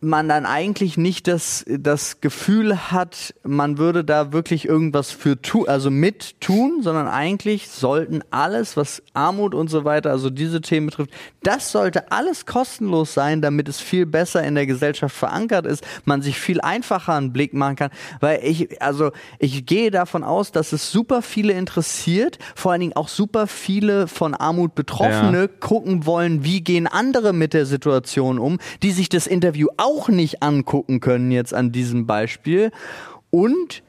[0.00, 5.68] man dann eigentlich nicht das, das Gefühl hat, man würde da wirklich irgendwas für tun,
[5.68, 10.86] also mit tun, sondern eigentlich sollten alles, was Armut und so weiter, also diese Themen
[10.86, 11.10] betrifft,
[11.42, 16.22] das sollte alles kostenlos sein, damit es viel besser in der Gesellschaft verankert ist, man
[16.22, 20.72] sich viel einfacher einen Blick machen kann, weil ich, also ich gehe davon aus, dass
[20.72, 26.44] es super viele interessiert, vor allen Dingen auch super viele von Armut Betroffene gucken wollen,
[26.44, 31.30] wie gehen andere mit der Situation um, die sich das Interview auch nicht angucken können
[31.30, 32.70] jetzt an diesem Beispiel.
[33.30, 33.82] Und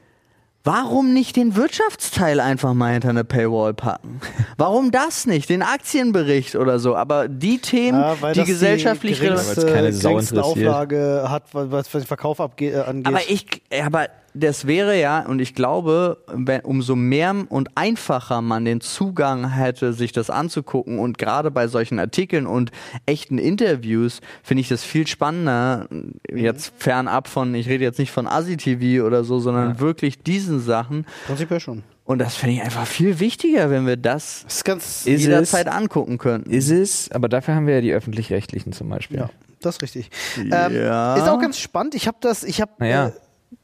[0.64, 4.20] warum nicht den Wirtschaftsteil einfach mal hinter eine Paywall packen?
[4.58, 5.50] Warum das nicht?
[5.50, 6.96] Den Aktienbericht oder so.
[6.96, 10.36] Aber die Themen, Ja, weil die das gesellschaftlich die relevant geringste, es keine Sau geringste
[10.36, 10.68] interessiert.
[10.70, 13.08] Auflage hat, was, was den Verkauf abge angeht.
[13.08, 13.46] Aber ich,
[13.84, 19.50] aber das wäre ja, und ich glaube, wenn, umso mehr und einfacher man den Zugang
[19.52, 22.72] hätte, sich das anzugucken und gerade bei solchen Artikeln und
[23.06, 25.88] echten Interviews finde ich das viel spannender.
[26.34, 31.06] Jetzt fernab von, ich rede jetzt nicht von Asi-TV oder so, sondern wirklich diesen Sachen.
[31.28, 31.84] Prinzipiell schon.
[32.06, 36.50] Und das finde ich einfach viel wichtiger, wenn wir das Das jederzeit es- angucken könnten.
[36.50, 39.18] ist es, aber dafür haben wir ja die öffentlich-rechtlichen zum Beispiel.
[39.18, 39.30] ja,
[39.62, 40.10] das ist richtig.
[40.50, 40.68] Ja.
[40.68, 41.94] Ähm, ist auch ganz spannend.
[41.94, 42.72] Ich habe das, ich habe.
[42.80, 43.12] Naja, Äh,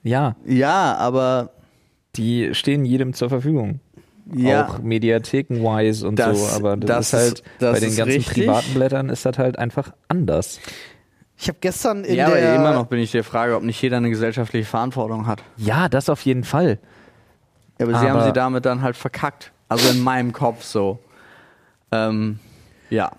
[0.06, 1.50] ja, ja, aber
[2.16, 3.82] die stehen jedem zur Verfügung.
[4.34, 4.68] Ja.
[4.68, 8.14] Auch mediatheken-wise und Das- so, aber das, das ist halt, das bei den ist ganzen
[8.16, 8.34] richtig.
[8.46, 10.60] privaten Blättern ist das halt einfach anders.
[11.38, 12.56] ich habe gestern in ja, aber der.
[12.56, 15.44] immer noch bin ich der Frage, ob nicht jeder eine gesellschaftliche Verantwortung hat.
[15.58, 16.80] Ja, das auf jeden Fall.
[17.78, 19.52] Ja, aber sie Aber- haben sie damit dann halt verkackt.
[19.68, 21.00] Also in meinem Kopf so.
[21.92, 22.40] Ähm,
[22.90, 23.12] ja.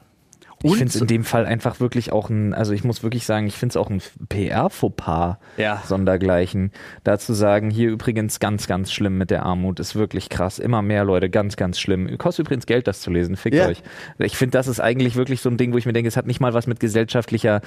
[0.67, 3.47] Ich finde es in dem Fall einfach wirklich auch ein, also ich muss wirklich sagen,
[3.47, 5.83] ich finde es auch ein PR-Fauxpas Ja.
[5.85, 6.71] sondergleichen.
[7.05, 10.59] Da zu sagen, hier übrigens ganz, ganz schlimm mit der Armut, ist wirklich krass.
[10.59, 12.17] Immer mehr Leute, ganz, ganz schlimm.
[12.19, 13.67] Kostet übrigens Geld, das zu lesen, fickt Ja.
[13.69, 13.83] euch.
[14.19, 16.27] Ich finde, das ist eigentlich wirklich so ein Ding, wo ich mir denke, es hat
[16.27, 17.61] nicht mal was mit gesellschaftlicher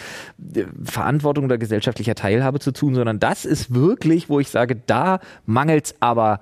[0.55, 5.19] äh, Verantwortung oder gesellschaftlicher Teilhabe zu tun, sondern das ist wirklich, wo ich sage, da
[5.45, 6.39] mangelt's aber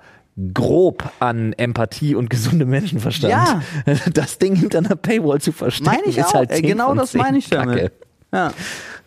[0.54, 3.32] grob an Empathie und gesundem Menschenverstand.
[3.32, 3.62] Ja.
[4.12, 6.34] Das Ding hinter einer Paywall zu verstecken, Meine ich ist auch.
[6.34, 7.78] halt Äh, 10 genau von das 10 meine ich damit.
[7.78, 7.92] Kacke.
[8.32, 8.52] Ja.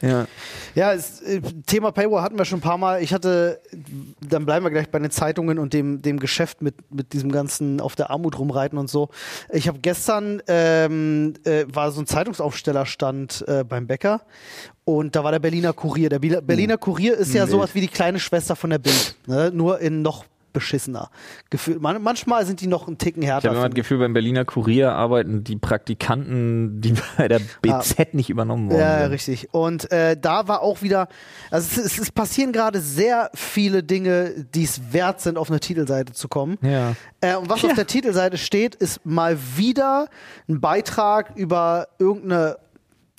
[0.02, 0.28] Ja.
[0.74, 3.04] Ja, es, äh, Thema Paywall hatten wir schon ein paar Mal.
[3.04, 3.60] Ich hatte,
[4.22, 7.80] dann bleiben wir gleich bei den Zeitungen und dem, dem Geschäft mit, mit diesem ganzen
[7.82, 9.10] auf der Armut rumreiten und so.
[9.52, 14.22] Ich habe gestern, ähm, äh, war so ein Zeitungsaufstellerstand äh, beim Bäcker
[14.86, 16.10] und da war der Berliner Kurier.
[16.10, 19.52] Der Berliner Kurier ist ja sowas wie die kleine Schwester von der Bild, ne?
[19.54, 21.10] nur in noch beschissener.
[21.50, 21.80] Gefühl.
[21.80, 23.50] Man, manchmal sind die noch einen Ticken Ich härter.
[23.50, 23.76] habe immer das ich.
[23.76, 28.94] Gefühl, beim Berliner Kurier arbeiten die Praktikanten, die bei der BZ nicht übernommen worden Ja,
[28.96, 29.12] ja, sind.
[29.12, 29.54] richtig.
[29.54, 31.08] Und äh, da war auch wieder,
[31.50, 36.14] also es, es, passieren gerade sehr viele Dinge, die es wert sind, auf eine Titelseite
[36.14, 36.58] zu kommen.
[36.62, 36.96] Ja.
[37.22, 40.08] Äh, und was auf der Titelseite steht, ist mal wieder
[40.50, 42.58] ein Beitrag über irgendeine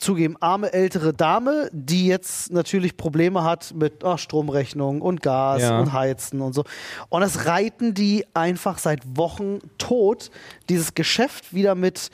[0.03, 5.79] zugeben arme ältere Dame, die jetzt natürlich Probleme hat mit ach, Stromrechnung und Gas Ja.
[5.81, 6.65] und Heizen und so.
[7.09, 10.31] Und das reiten die einfach seit Wochen tot,
[10.69, 12.11] dieses Geschäft wieder mit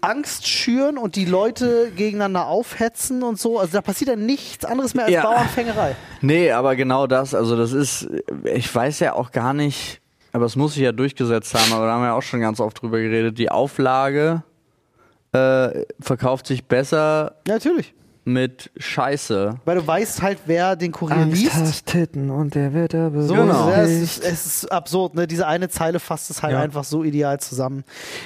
[0.00, 3.58] Angst schüren und die Leute gegeneinander aufhetzen und so.
[3.58, 5.22] Also da passiert ja nichts anderes mehr als Ja.
[5.22, 5.96] Bauernfängerei.
[6.20, 8.08] Nee, aber genau das, also das ist,
[8.44, 10.00] ich weiß ja auch gar nicht,
[10.32, 12.60] aber es muss sich ja durchgesetzt haben, aber da haben wir ja auch schon ganz
[12.60, 14.44] oft drüber geredet, die Auflage
[15.32, 17.94] äh, verkauft sich besser Ja, natürlich.
[18.24, 19.56] mit Scheiße.
[19.64, 21.86] Weil du weißt halt, wer den Kurier liest.
[21.86, 23.70] Titten und der wird aber So, Genau.
[23.70, 25.26] ja, es, ist, es ist absurd, ne?
[25.26, 26.60] Diese eine Zeile fasst es halt Ja.
[26.60, 27.84] einfach so ideal zusammen.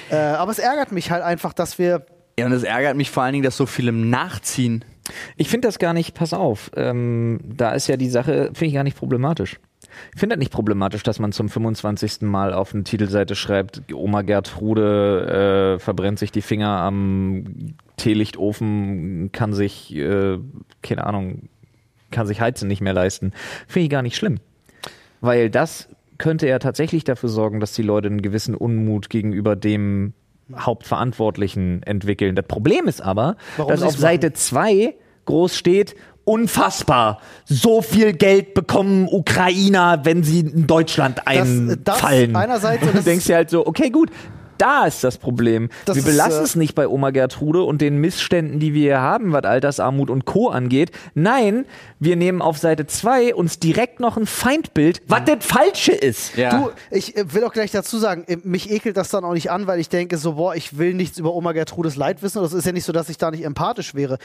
[0.09, 2.05] Äh, aber es ärgert mich halt einfach, dass wir.
[2.39, 4.83] Ja, und es ärgert mich vor allen Dingen, dass so viele nachziehen.
[5.35, 8.73] Ich finde das gar nicht, pass auf, ähm, da ist ja die Sache, finde ich
[8.73, 9.59] gar nicht problematisch.
[10.13, 12.21] Ich finde das nicht problematisch, dass man zum 25.
[12.21, 19.53] Mal auf eine Titelseite schreibt, Oma Gertrude äh, verbrennt sich die Finger am Teelichtofen, kann
[19.53, 20.37] sich, äh,
[20.81, 21.49] keine Ahnung,
[22.11, 23.33] kann sich Heizen nicht mehr leisten.
[23.67, 24.39] Finde ich gar nicht schlimm.
[25.21, 30.13] Weil das könnte ja tatsächlich dafür sorgen, dass die Leute einen gewissen Unmut gegenüber dem
[30.55, 32.35] Hauptverantwortlichen entwickeln.
[32.35, 38.53] Das Problem ist aber, Warum dass auf Seite 2 groß steht, unfassbar, so viel Geld
[38.53, 41.47] bekommen Ukrainer, wenn sie in Deutschland Das-
[41.83, 42.35] das einfallen.
[42.35, 44.09] einerseits und du das- denkst dir halt so, okay, gut,
[44.57, 45.69] da ist das Problem.
[45.85, 48.81] Das wir ist, belassen äh, es nicht bei Oma Gertrude und den Missständen, die wir
[48.81, 50.49] hier haben, was Altersarmut und Co.
[50.49, 50.91] angeht.
[51.13, 51.65] Nein,
[51.99, 56.35] wir nehmen auf Seite 2 uns direkt noch ein Feindbild, was das Falsche ist.
[56.37, 56.57] Ja.
[56.57, 59.51] Du, ich äh, will auch gleich dazu sagen, äh, mich ekelt das dann auch nicht
[59.51, 62.41] an, weil ich denke so, boah, ich will nichts über Oma Gertrudes Leid wissen.
[62.41, 64.17] Das ist ja nicht so, dass ich da nicht empathisch wäre.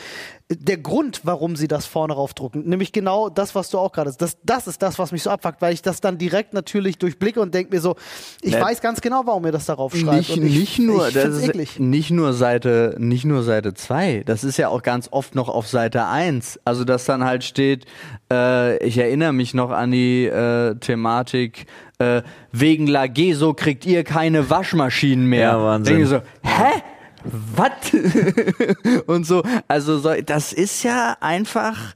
[0.50, 4.36] Der Grund, warum sie das vorne raufdrucken, nämlich genau das, was du auch gerade das,
[4.42, 7.54] das ist das, was mich so abfuckt, weil ich das dann direkt natürlich durchblicke und
[7.54, 7.96] denke mir so,
[8.42, 8.60] ich Ne.
[8.60, 10.17] weiß ganz genau, warum ihr das darauf schreibt.
[10.18, 11.78] Nicht, und ich, nicht nur, ich das ist eklig.
[11.78, 14.22] nicht nur Seite, nicht nur Seite 2.
[14.26, 16.60] Das ist ja auch ganz oft noch auf Seite 1.
[16.64, 17.86] Also, dass dann halt steht,
[18.30, 21.66] äh, ich erinnere mich noch an die äh, Thematik,
[21.98, 25.40] äh, wegen Lageso kriegt ihr keine Waschmaschinen mehr.
[25.40, 25.96] Ja, Wahnsinn.
[25.96, 26.82] Denke so, hä?
[27.24, 27.70] Was?
[29.06, 31.94] Und so, also so, das ist ja einfach.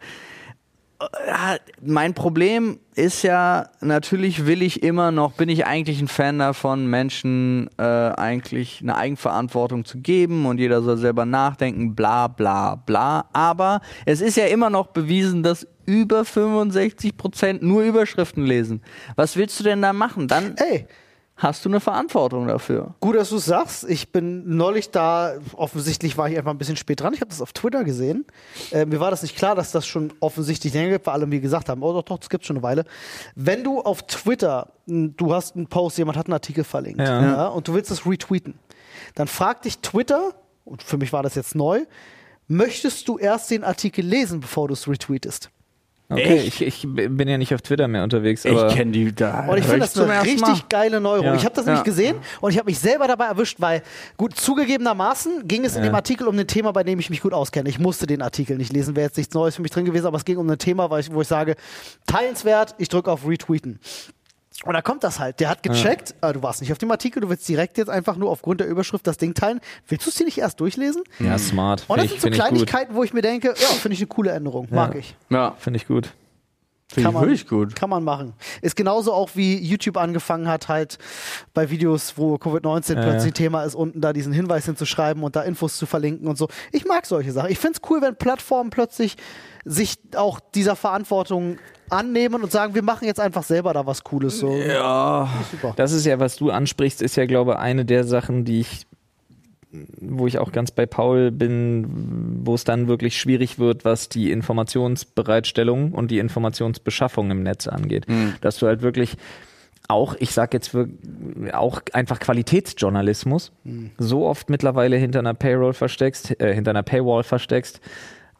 [1.80, 6.86] Mein Problem ist ja, natürlich will ich immer noch, bin ich eigentlich ein Fan davon,
[6.86, 13.26] Menschen äh, eigentlich eine Eigenverantwortung zu geben und jeder soll selber nachdenken, bla bla bla.
[13.32, 18.82] Aber es ist ja immer noch bewiesen, dass über 65 Prozent nur Überschriften lesen.
[19.16, 20.28] Was willst du denn da machen?
[20.28, 20.86] Dann Ey,
[21.42, 22.94] hast du eine Verantwortung dafür.
[23.00, 23.84] Gut, dass du es sagst.
[23.88, 27.12] Ich bin neulich da, offensichtlich war ich einfach ein bisschen spät dran.
[27.14, 28.24] Ich habe das auf Twitter gesehen.
[28.70, 31.40] Äh, mir war das nicht klar, dass das schon offensichtlich länger gibt, weil alle mir
[31.40, 32.84] gesagt haben, oh doch, doch, das gibt schon eine Weile.
[33.34, 37.48] Wenn du auf Twitter, m, du hast einen Post, jemand hat einen Artikel verlinkt Ja.
[37.48, 38.54] und du willst das retweeten,
[39.14, 40.32] dann fragt dich Twitter,
[40.64, 41.80] und für mich war das jetzt neu,
[42.48, 45.50] möchtest du erst den Artikel lesen, bevor du es retweetest?
[46.12, 49.46] Okay, ich, ich bin ja nicht auf Twitter mehr unterwegs, aber ich kenne die da.
[49.48, 50.60] Und ich finde das eine richtig Mal.
[50.68, 51.26] geile Neuerung.
[51.26, 51.34] Ja.
[51.34, 51.72] Ich habe das Ja.
[51.72, 53.82] nämlich gesehen und ich habe mich selber dabei erwischt, weil
[54.16, 57.32] gut zugegebenermaßen ging es in dem Artikel um ein Thema, bei dem ich mich gut
[57.32, 57.68] auskenne.
[57.68, 60.16] Ich musste den Artikel nicht lesen, wäre jetzt nichts Neues für mich drin gewesen, aber
[60.16, 61.56] es ging um ein Thema, weil ich, wo ich sage,
[62.06, 63.78] teilenswert, ich drücke auf Retweeten.
[64.64, 65.40] Und da kommt das halt.
[65.40, 68.16] Der hat gecheckt, äh, du warst nicht auf dem Artikel, du willst direkt jetzt einfach
[68.16, 69.60] nur aufgrund der Überschrift das Ding teilen.
[69.88, 71.02] Willst du es dir nicht erst durchlesen?
[71.18, 71.84] ja, smart.
[71.88, 72.40] Und das ich, sind so find ich.
[72.40, 74.68] Kleinigkeiten, wo ich mir denke, ja, finde ich eine coole Änderung.
[74.70, 75.00] Mag Ja.
[75.00, 75.16] ich.
[75.30, 76.12] Ja, Finde ich gut.
[76.88, 77.74] finde ich man, wirklich gut.
[77.74, 78.34] Kann man machen.
[78.60, 80.98] Ist genauso auch wie YouTube angefangen hat, halt
[81.54, 83.44] bei Videos, wo Covid-19 Ja, plötzlich ja.
[83.44, 86.48] Thema ist, unten da diesen Hinweis hinzuschreiben und da Infos zu verlinken und so.
[86.70, 87.50] Ich mag solche Sachen.
[87.50, 89.16] Ich finde es cool, wenn Plattformen plötzlich
[89.64, 91.58] sich auch dieser Verantwortung
[91.92, 94.38] annehmen und sagen, wir machen jetzt einfach selber da was Cooles.
[94.38, 94.52] So.
[94.52, 95.28] Ja.
[95.50, 95.74] Super.
[95.76, 98.86] Das ist ja, was du ansprichst, ist ja, glaube ich, eine der Sachen, die ich,
[100.00, 104.30] wo ich auch ganz bei Paul bin, wo es dann wirklich schwierig wird, was die
[104.30, 108.06] Informationsbereitstellung und die Informationsbeschaffung im Netz angeht.
[108.40, 109.16] Dass du halt wirklich
[109.88, 110.76] auch, ich sag jetzt
[111.52, 113.52] auch einfach Qualitätsjournalismus
[113.98, 117.80] so oft mittlerweile hinter einer Payroll versteckst, äh, hinter einer Paywall versteckst,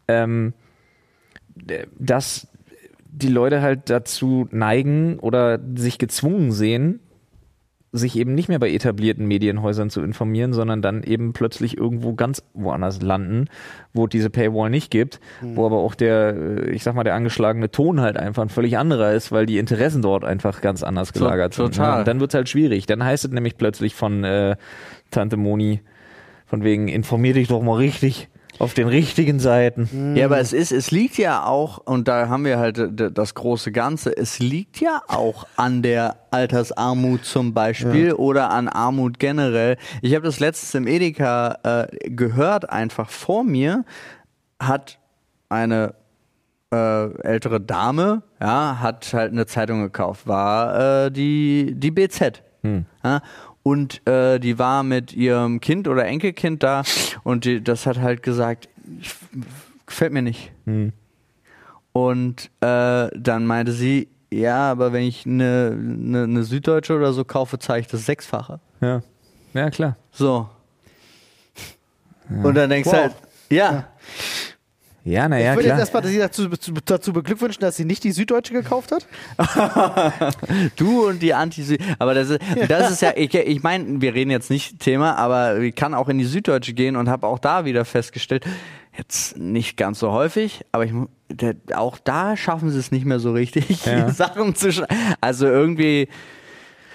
[0.09, 0.55] ähm,
[1.99, 2.49] dass
[3.12, 7.01] die Leute halt dazu neigen oder sich gezwungen sehen,
[7.94, 12.42] sich eben nicht mehr bei etablierten Medienhäusern zu informieren, sondern dann eben plötzlich irgendwo ganz
[12.55, 13.48] woanders landen,
[13.92, 17.14] wo es diese Paywall nicht gibt, wo aber auch der, äh, ich sag mal, der
[17.14, 21.12] angeschlagene Ton halt einfach ein völlig anderer ist, weil die Interessen dort einfach ganz anders
[21.12, 21.75] gelagert sind.
[21.75, 21.92] total.
[21.92, 21.98] Ne?
[21.98, 22.87] Und dann wird's halt schwierig.
[22.87, 24.57] Dann heißt es nämlich plötzlich von äh,
[25.11, 25.83] Tante Moni,
[26.46, 28.31] von wegen, informier dich doch mal richtig
[28.62, 30.14] auf den richtigen Seiten.
[30.16, 33.72] Ja, aber es ist, es liegt ja auch, und da haben wir halt das große
[33.72, 39.77] Ganze, es liegt ja auch an der Altersarmut zum Beispiel oder an Armut generell.
[40.01, 43.85] Ich habe das letztes im Edeka äh, gehört, einfach vor mir
[44.61, 45.01] hat
[45.48, 45.94] eine
[46.72, 52.44] äh, ältere Dame, ja, hat halt eine Zeitung gekauft, war äh, die, die BZ.
[53.03, 53.22] Ja,
[53.62, 56.83] und äh, die war mit ihrem Kind oder Enkelkind da
[57.25, 58.68] und die, das hat halt gesagt,
[59.87, 60.53] gefällt mir nicht.
[61.92, 67.25] Und äh, dann meinte sie, ja, aber wenn ich eine ne, ne Süddeutsche oder so
[67.25, 68.61] kaufe, zahle ich das Sechsfache.
[68.81, 69.03] Ja,
[69.53, 69.96] ja klar.
[70.11, 70.48] So.
[72.42, 73.03] Und dann denkst du Wow.
[73.03, 73.14] halt,
[73.51, 73.88] ja, Ja,
[75.29, 76.03] naja, ich würde jetzt klar.
[76.05, 79.07] erstmal sie dazu, dazu beglückwünschen, dass sie nicht die Süddeutsche gekauft hat.
[80.77, 84.31] Du und die anti Aber das ist, das ist ja, ich, ich meine, wir reden
[84.31, 87.65] jetzt nicht Thema, aber ich kann auch in die Süddeutsche gehen und habe auch da
[87.65, 88.45] wieder festgestellt,
[88.97, 90.93] jetzt nicht ganz so häufig, aber ich,
[91.75, 94.11] auch da schaffen sie es nicht mehr so richtig, Ja.
[94.11, 94.95] Sachen zu schreiben.
[95.21, 96.09] Also irgendwie,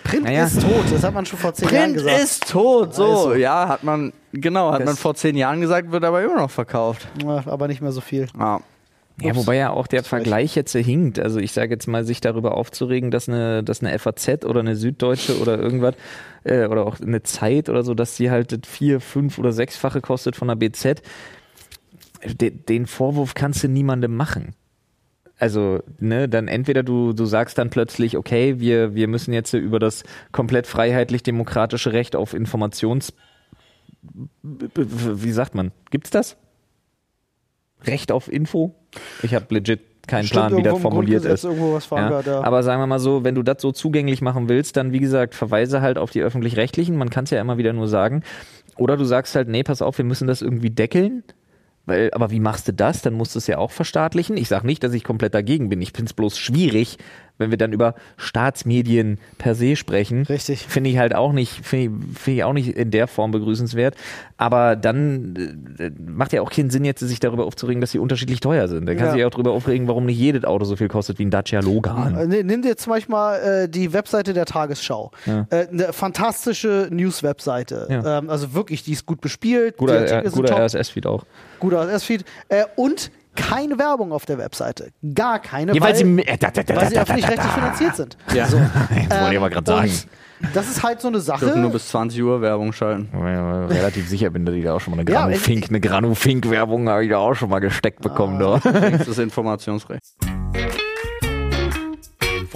[0.08, 0.46] Print Naja.
[0.46, 2.20] ist tot, das hat man schon vor zehn Jahren Print gesagt.
[2.24, 3.04] ist tot, so.
[3.06, 3.34] Also.
[3.36, 6.52] Ja, hat man, genau, hat Das- man vor zehn Jahren gesagt, wird aber immer noch
[6.52, 7.08] verkauft.
[7.24, 8.28] Ja, aber nicht mehr so viel.
[8.38, 8.60] Ja.
[9.20, 10.04] Ja, wobei ja auch der.
[10.04, 11.18] Vergleich jetzt hinkt.
[11.18, 14.76] Also ich sage jetzt mal, sich darüber aufzuregen, dass eine, dass eine FAZ oder eine
[14.76, 15.96] Süddeutsche oder irgendwas
[16.44, 20.02] äh, oder auch eine Zeit oder so, dass die halt das vier, fünf oder sechsfache
[20.02, 21.02] kostet von der BZ.
[22.26, 24.54] De, den Vorwurf kannst du niemandem machen.
[25.38, 29.80] Also, ne, dann entweder du, du sagst dann plötzlich, okay, wir, wir müssen jetzt über
[29.80, 33.14] das komplett freiheitlich-demokratische Recht auf Informations,
[34.42, 36.38] wie sagt man, gibt's das?
[37.84, 38.74] Recht auf Info?
[39.22, 41.44] Ich habe legit keinen Stimmt, Plan, wie das formuliert ist.
[41.44, 42.42] Ja, ja.
[42.42, 45.36] Aber sagen wir mal so, wenn du das so zugänglich machen willst, dann wie gesagt,
[45.36, 46.96] verweise halt auf die öffentlich-rechtlichen.
[46.96, 48.24] Man kann es ja immer wieder nur sagen.
[48.78, 51.24] Oder du sagst halt, nee, pass auf, wir müssen das irgendwie deckeln.
[51.88, 53.02] Weil, aber wie machst du das?
[53.02, 54.36] Dann musst du es ja auch verstaatlichen.
[54.36, 55.82] Ich sage nicht, dass ich komplett dagegen bin.
[55.82, 56.98] Ich finde es bloß schwierig,
[57.38, 60.24] wenn wir dann über Staatsmedien per se sprechen.
[60.24, 60.66] Richtig.
[60.68, 63.96] Finde ich halt auch nicht, finde ich, finde ich auch nicht in der Form begrüßenswert.
[64.38, 68.40] Aber dann äh, macht ja auch keinen Sinn, jetzt sich darüber aufzuregen, dass sie unterschiedlich
[68.40, 68.86] teuer sind.
[68.86, 69.14] Dann kann Ja.
[69.14, 72.32] sich auch darüber aufregen, warum nicht jedes Auto so viel kostet wie ein Dacia Logan.
[72.32, 75.12] Äh, Nimm dir zum Beispiel mal äh, die Webseite der Tagesschau.
[75.26, 75.48] Ja.
[75.50, 77.88] Äh, eine fantastische News-Webseite.
[77.90, 78.20] Ja.
[78.20, 79.78] Ähm, also wirklich, die ist gut bespielt.
[79.78, 81.26] Guter, äh, guter RSS-Feed auch.
[81.60, 82.26] guter RSS-Feed.
[82.50, 84.90] Äh, und keine Werbung auf der Webseite.
[85.14, 87.48] Gar keine, Ja, weil weil, sie, äh, da, da, da, weil sie da, da, öffentlich-rechtlich
[87.48, 87.62] da, da.
[87.62, 88.18] finanziert sind.
[88.36, 88.48] Ja.
[88.48, 88.58] So.
[88.96, 89.90] Jetzt wollte ich aber gerade sagen.
[90.42, 91.46] und Das ist halt so eine Sache.
[91.46, 93.08] dürfen nur bis 20 Uhr Werbung schalten.
[93.14, 95.80] Ich mir relativ sicher bin, dass ich da auch schon mal eine Ja, Granu-Fink, eine
[95.80, 98.42] Granu-Fink-Werbung habe ich da auch schon mal gesteckt bekommen.
[98.42, 98.60] Ah.
[98.64, 98.90] Da.
[98.90, 100.04] Das Informationsrecht.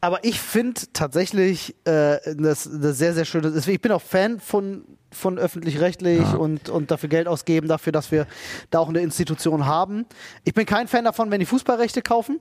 [0.00, 3.42] Aber ich finde tatsächlich äh, das, das sehr, sehr schön.
[3.42, 8.12] Deswegen, Ich bin auch Fan von, von öffentlich-rechtlich und, und dafür Geld ausgeben, dafür, dass
[8.12, 8.26] wir
[8.70, 10.06] da auch eine Institution haben.
[10.44, 12.38] Ich bin kein Fan davon, wenn die Fußballrechte kaufen.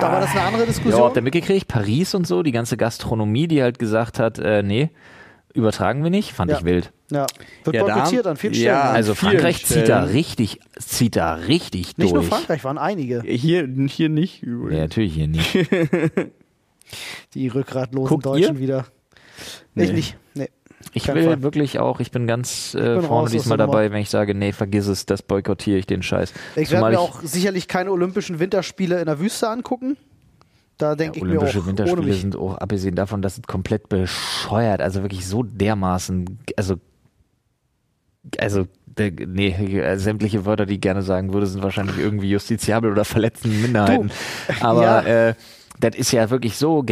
[0.00, 1.02] Da war das eine andere Ja, Diskussion.
[1.02, 1.68] habt ihr mitgekriegt?
[1.68, 4.90] Paris und so, die ganze Gastronomie, die halt gesagt hat, äh, nee,
[5.52, 6.58] übertragen wir nicht, fand Ja.
[6.58, 6.92] ich wild.
[7.10, 7.26] Ja,
[7.64, 8.76] wird Ja, boykottiert an vielen ja, Stellen.
[8.76, 10.04] An Also vielen Frankreich zieht da Stellen.
[10.16, 12.28] richtig, zieht da richtig Nicht nur durch.
[12.32, 14.80] Frankreich, waren einige, Hier, hier nicht Ja, übrigens.
[14.80, 15.54] natürlich hier nicht.
[17.34, 18.60] die rückgratlosen Guckt Deutschen ihr?
[18.60, 18.86] wieder.
[19.74, 19.84] Nee.
[19.84, 20.16] Ich nicht.
[20.34, 20.48] Nee.
[20.92, 21.42] Ich will Fall.
[21.42, 24.86] wirklich auch, ich bin ganz äh, bin vorne diesmal dabei, wenn ich sage, nee, vergiss
[24.86, 26.32] es, das boykottiere ich den Scheiß.
[26.56, 29.96] Ich werde mir auch sicherlich keine Olympischen Winterspiele in der Wüste angucken.
[30.76, 34.80] Da denke ich mir auch, Olympische Winterspiele sind auch, abgesehen davon, dass es komplett bescheuert,
[34.80, 36.76] also wirklich so dermaßen, also,
[38.38, 38.66] also,
[38.98, 44.10] nee, sämtliche Wörter, die ich gerne sagen würde, sind wahrscheinlich irgendwie justiziabel oder verletzen Minderheiten.
[44.60, 45.28] Aber ja.
[45.28, 45.34] äh,
[45.78, 46.82] das ist ja wirklich so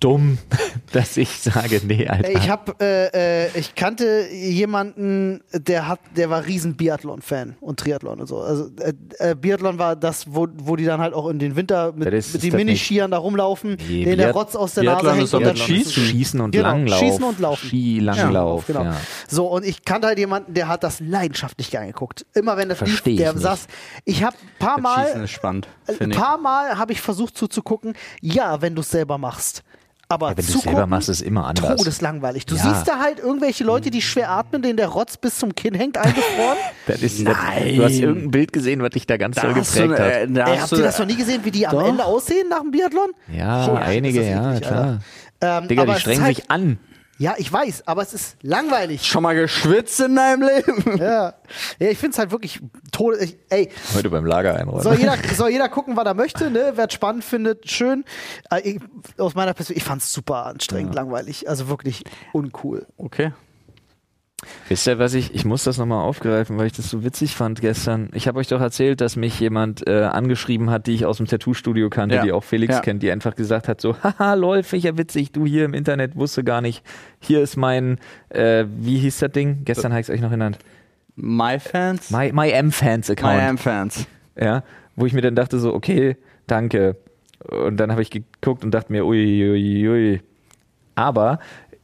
[0.00, 0.38] grenzdumm,
[0.92, 2.30] dass ich sage, nee, Alter.
[2.30, 8.20] Ich habe, äh, äh, ich kannte jemanden, der hat, der war riesen Biathlon-Fan und Triathlon
[8.20, 8.38] und so.
[8.38, 11.92] Also äh, äh, Biathlon war das, wo, wo die dann halt auch in den Winter
[11.92, 14.82] mit, Das ist- mit ist den Miniskiern da rumlaufen, Nee, denen der Rotz aus der
[14.82, 16.98] Biathlon Nase hängt und dann Schießen, Schießen und Genau, Langlauf.
[16.98, 17.68] Schießen und Laufen.
[17.68, 18.84] Skilanglauf, genau.
[18.84, 18.96] ja.
[19.28, 22.26] So, und ich kannte halt jemanden, der hat das leidenschaftlich gern geguckt.
[22.34, 23.42] Immer wenn das Versteh lief, der nicht.
[23.42, 23.66] saß.
[24.04, 25.68] Ich habe ein paar Schießen Mal, ist spannend,
[26.00, 27.94] ein paar Mal habe ich versucht zuzugucken.
[28.20, 29.62] Ja, wenn du es selber machst.
[30.10, 31.76] Aber Ja, wenn du selber machst, ist immer anders.
[31.76, 32.44] Todeslangweilig.
[32.44, 32.62] Du Ja.
[32.64, 35.96] siehst da halt irgendwelche Leute, die schwer atmen, denen der Rotz bis zum Kinn hängt,
[35.96, 36.58] eingefroren.
[36.88, 37.36] Das ist, das,
[37.76, 40.12] du hast irgendein Bild gesehen, was dich da ganz doll hast du, geprägt hat.
[40.12, 41.86] äh, da Ey, hast habt du- ihr das noch nie gesehen, wie die am Doch.
[41.88, 43.10] Ende aussehen nach dem Biathlon?
[43.32, 44.98] Ja, Oh, einige, ja, klar.
[45.40, 46.78] Ähm, Digga, aber die strengen ist halt, sich an.
[47.20, 49.06] Ja, ich weiß, aber es ist langweilig.
[49.06, 50.96] Schon mal geschwitzt in deinem Leben?
[50.96, 51.34] ja.
[51.78, 52.60] ja, ich finde es halt wirklich
[52.92, 53.16] tot.
[53.20, 54.82] Ich, ey, Heute beim Lager einräumen.
[54.82, 56.72] soll jeder, soll jeder gucken, was er möchte, ne?
[56.76, 58.06] Wer es spannend findet, schön.
[58.50, 58.80] Äh, ich,
[59.18, 61.46] aus meiner Perspektive, ich fand es super anstrengend, langweilig.
[61.46, 62.86] Also wirklich uncool.
[62.96, 63.32] Okay.
[64.68, 67.60] Wisst ihr, was ich, ich muss das nochmal aufgreifen, weil ich das so witzig fand
[67.60, 68.08] gestern.
[68.14, 71.26] Ich habe euch doch erzählt, dass mich jemand äh, angeschrieben hat, die ich aus dem
[71.26, 72.22] Tattoo-Studio kannte, Ja.
[72.22, 72.80] die auch Felix Ja.
[72.80, 76.42] kennt, die einfach gesagt hat so, haha, lol, ja witzig, du hier im Internet wusste
[76.44, 76.82] gar nicht,
[77.18, 77.98] hier ist mein,
[78.30, 79.60] äh, wie hieß das Ding?
[79.64, 80.58] Gestern habe ich es euch noch genannt.
[81.16, 82.10] MyFans?
[82.10, 83.36] My, My M-Fans-Account.
[83.36, 84.06] MyM-Fans.
[84.40, 84.62] Ja,
[84.96, 86.16] wo ich mir dann dachte so, okay,
[86.46, 86.96] danke.
[87.46, 90.20] Und dann habe ich geguckt und dachte mir, ui, ui, ui.
[90.94, 91.40] Aber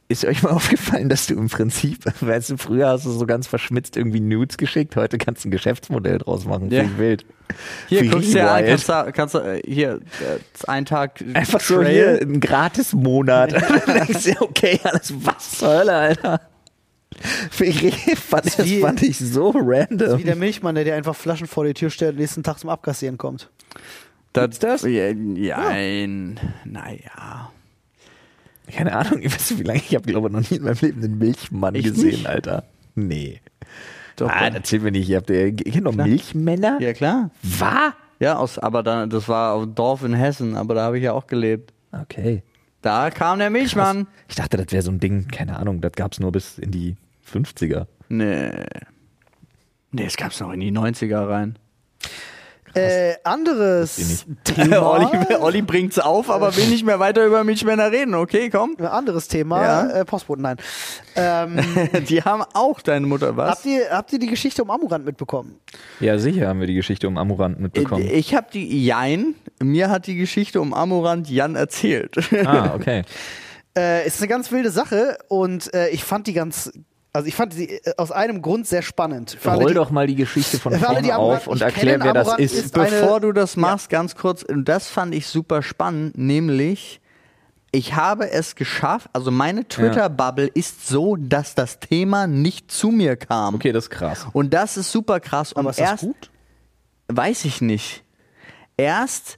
[0.09, 3.47] ist euch mal aufgefallen, dass du im Prinzip, weißt du, früher hast du so ganz
[3.47, 6.71] verschmitzt irgendwie Nudes geschickt, heute kannst du ein Geschäftsmodell draus machen.
[6.71, 6.83] Ja.
[6.83, 7.25] Ich wild.
[7.87, 8.69] Hier, Finde guckst dir an, wild.
[8.69, 13.51] kannst du, kannst du äh, hier, äh, ein Tag Einfach so hier ein Gratis-Monat.
[13.87, 16.41] Denkst du okay, alles was zur Hölle, Alter.
[17.49, 20.19] Fand, das wie- fand ich so random.
[20.19, 22.69] Wie der Milchmann, der dir einfach Flaschen vor die Tür stellt und nächsten Tag zum
[22.69, 23.49] Abkassieren kommt.
[24.33, 24.83] Das, das?
[24.83, 27.51] Ja, nein, naja.
[28.71, 31.03] Keine Ahnung, weißt du, wie lange ich habe, glaube ich, noch nie in meinem Leben
[31.03, 32.27] einen Milchmann Ich gesehen, nicht.
[32.27, 32.63] Alter.
[32.95, 33.41] Nee.
[34.15, 34.55] Doch, ah, doch.
[34.55, 36.07] erzähl mir nicht, ihr habt ihr, kennt noch Klar.
[36.07, 36.77] Milchmänner?
[36.81, 37.31] ja klar.
[37.43, 37.93] Was?
[38.19, 41.03] Ja, aus, aber dann, das war auf dem Dorf in Hessen, aber da habe ich
[41.03, 41.71] ja auch gelebt.
[41.91, 42.41] Okay.
[42.81, 44.07] Da kam der Milchmann.
[44.27, 46.95] Ich dachte, das wäre so ein Ding, keine Ahnung, das gab's nur bis in die
[47.31, 47.85] 50er.
[48.09, 48.51] Nee.
[49.91, 51.57] Nee, es gab's noch in die 90er rein.
[52.77, 54.91] Äh, anderes Thema.
[54.91, 58.13] Olli, Olli bringt's auf, aber will nicht mehr weiter über Milchmänner reden.
[58.15, 58.75] Okay, komm.
[58.79, 59.61] Ein anderes Thema.
[59.61, 59.89] Ja.
[60.01, 60.57] Äh, Postboten, nein.
[61.15, 61.59] Ähm,
[62.07, 63.49] Die haben auch deine Mutter was.
[63.57, 65.59] habt, ihr, habt ihr die Geschichte um Amurant mitbekommen?
[65.99, 68.07] Ja, sicher haben wir die Geschichte um Amurant mitbekommen.
[68.11, 72.17] Ich habe die Jein, mir hat die Geschichte um Amorant Jan erzählt.
[72.45, 73.01] ah, okay.
[73.75, 76.71] Äh, es ist eine ganz wilde Sache und äh, ich fand die ganz,
[77.17, 79.37] also ich fand sie äh, aus einem Grund sehr spannend.
[79.39, 82.37] Für alle, Roll die- doch mal die Geschichte von vorne auf und erklär, wer das
[82.37, 82.53] ist.
[82.53, 87.01] ist Bevor du das machst, ganz kurz, und das fand ich super spannend, nämlich
[87.71, 93.17] ich habe es geschafft, also meine Twitter-Bubble ist so, dass das Thema nicht zu mir
[93.17, 93.55] kam.
[93.55, 94.25] Okay, das ist krass.
[94.31, 95.51] Und das ist super krass.
[95.53, 96.31] Und Aber ist das erst, gut?
[97.09, 98.03] Weiß ich nicht.
[98.77, 99.37] Erst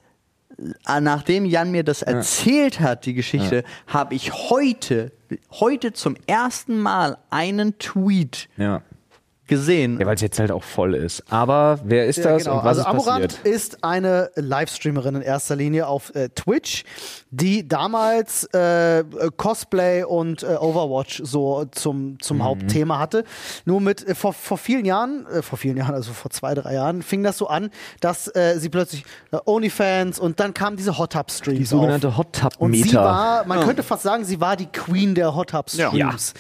[1.02, 5.12] nachdem Jan mir das erzählt hat, die Geschichte, habe ich heute,
[5.52, 8.82] heute zum ersten Mal einen Tweet Ja.
[9.50, 10.00] Gesehen.
[10.00, 11.24] Ja, weil es jetzt halt auch voll ist.
[11.30, 12.60] Aber wer ist Ja, das genau.
[12.60, 13.46] und was also ist Amorant passiert?
[13.46, 16.84] ist eine Livestreamerin in erster Linie auf äh, Twitch,
[17.32, 19.04] die damals äh,
[19.36, 22.20] Cosplay und äh, Overwatch so zum, Mhm.
[22.22, 23.24] zum Hauptthema hatte.
[23.66, 26.76] Nur mit äh, vor, vor vielen Jahren, äh, vor vielen Jahren, also vor zwei, drei
[26.76, 27.70] Jahren, fing das so an,
[28.00, 29.04] dass äh, sie plötzlich
[29.46, 31.58] Onlyfans und dann kamen diese Hot Tub Streams.
[31.60, 32.18] Die sogenannte auf.
[32.18, 33.04] Hot Tub Und sie Meter.
[33.04, 36.34] war, man könnte fast sagen, sie war die Queen der Hot Tub Streams.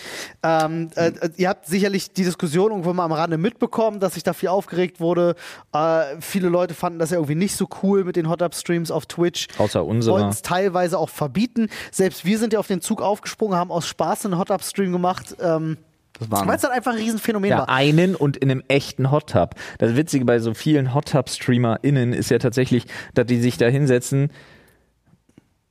[0.43, 4.23] Ähm, äh, äh, ihr habt sicherlich die Diskussion irgendwo mal am Rande mitbekommen, dass sich
[4.23, 5.35] da viel aufgeregt wurde.
[5.73, 8.91] Äh, viele Leute fanden das ja irgendwie nicht so cool mit den Hot Tub Streams
[8.91, 9.47] auf Twitch.
[9.57, 10.15] Außer unserer.
[10.15, 11.69] Wollten es teilweise auch verbieten.
[11.91, 14.91] Selbst wir sind ja auf den Zug aufgesprungen, haben aus Spaß einen Hot Tub Stream
[14.91, 15.35] gemacht.
[15.41, 15.77] Ähm,
[16.19, 17.69] Das war weil es halt einfach ein Riesenphänomen Ja, war.
[17.69, 19.55] einen und in einem echten Hot Tub.
[19.77, 23.67] Das Witzige bei so vielen Hot Tub StreamerInnen ist ja tatsächlich, dass die sich da
[23.67, 24.31] hinsetzen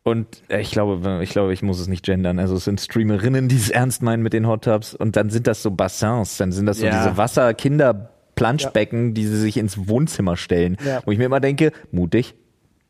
[0.08, 2.38] und äh, ich glaube, ich glaube, ich muss es nicht gendern.
[2.38, 5.46] Also es sind Streamerinnen, die es ernst meinen mit den Hot Tubs und dann sind
[5.46, 6.98] das so Bassins, dann sind das so Ja.
[7.04, 10.76] diese Wasser-Kinder-Planschbecken, die sie sich ins Wohnzimmer stellen.
[10.84, 11.00] Ja.
[11.04, 12.34] Wo ich mir immer denke, mutig.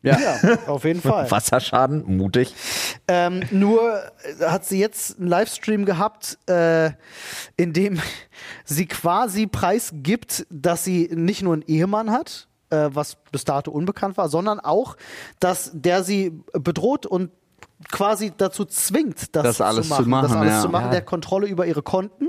[0.01, 0.17] Ja,
[0.67, 1.29] auf jeden Fall.
[1.29, 2.53] Wasserschaden, mutig.
[3.09, 4.01] Ähm, nur
[4.39, 6.91] äh, hat sie jetzt einen Livestream gehabt, äh,
[7.57, 7.99] in dem
[8.65, 14.29] sie quasi preisgibt, dass sie nicht nur einen Ehemann hat, was bis dato unbekannt war,
[14.29, 14.95] sondern auch,
[15.39, 17.31] dass der sie bedroht und
[17.91, 20.61] quasi dazu zwingt, das, Das alles zu machen, zu machen, das alles ja.
[20.61, 20.89] zu machen, Ja.
[20.91, 22.27] der hat Kontrolle über ihre Konten.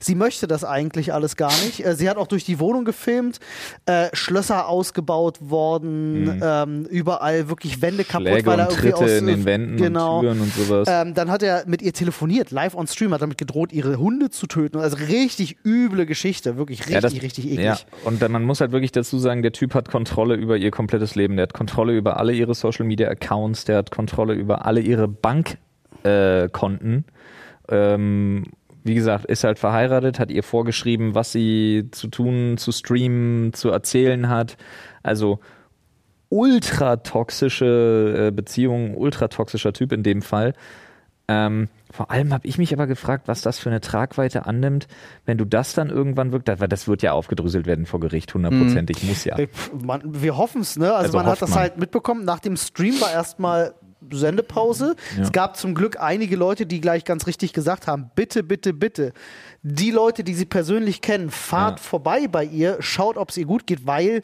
[0.00, 1.84] Sie möchte das eigentlich alles gar nicht.
[1.86, 3.38] Äh, Sie hat auch durch die Wohnung gefilmt,
[3.86, 8.30] äh, Schlösser ausgebaut worden, ähm, überall wirklich Wände kaputt, Mhm.
[8.32, 10.88] Schläge weil er irgendwie Tritte aus in den Wänden genau, und Türen und sowas.
[10.90, 14.30] ähm, dann hat er mit ihr telefoniert, live on Stream, hat damit gedroht, ihre Hunde
[14.30, 14.78] zu töten.
[14.78, 17.64] Also richtig üble Geschichte, wirklich richtig, Ja, das- richtig eklig.
[17.64, 20.70] Ja, und dann, man muss halt wirklich dazu sagen, der Typ hat Kontrolle über ihr
[20.72, 21.36] komplettes Leben.
[21.36, 25.08] Der hat Kontrolle über alle ihre Social Media Accounts, der hat Kontrolle über alle ihre
[25.08, 27.04] Bankkonten.
[27.68, 28.44] Äh, ähm,
[28.84, 33.68] wie gesagt, ist halt verheiratet, hat ihr vorgeschrieben, was sie zu tun, zu streamen, zu
[33.70, 34.56] erzählen hat.
[35.02, 35.40] Also
[36.30, 40.54] ultra toxische äh, Beziehung, ultra toxischer Typ in dem Fall.
[41.30, 44.88] Ähm, vor allem habe ich mich aber gefragt, was das für eine Tragweite annimmt,
[45.26, 49.24] wenn du das dann irgendwann weil das wird ja aufgedröselt werden vor Gericht, hundertprozentig, muss
[49.24, 49.36] ja.
[49.84, 50.86] Man, wir hoffen es, ne?
[50.86, 51.58] Also, Also man hat das man.
[51.58, 52.24] halt mitbekommen.
[52.24, 53.74] Nach dem Stream war erstmal
[54.12, 54.96] Sendepause.
[55.20, 59.12] Es gab zum Glück einige Leute, die gleich ganz richtig gesagt haben: bitte, bitte, bitte.
[59.62, 61.84] Die Leute, die sie persönlich kennen, fahrt Ja.
[61.84, 64.22] vorbei bei ihr, schaut, ob es ihr gut geht, weil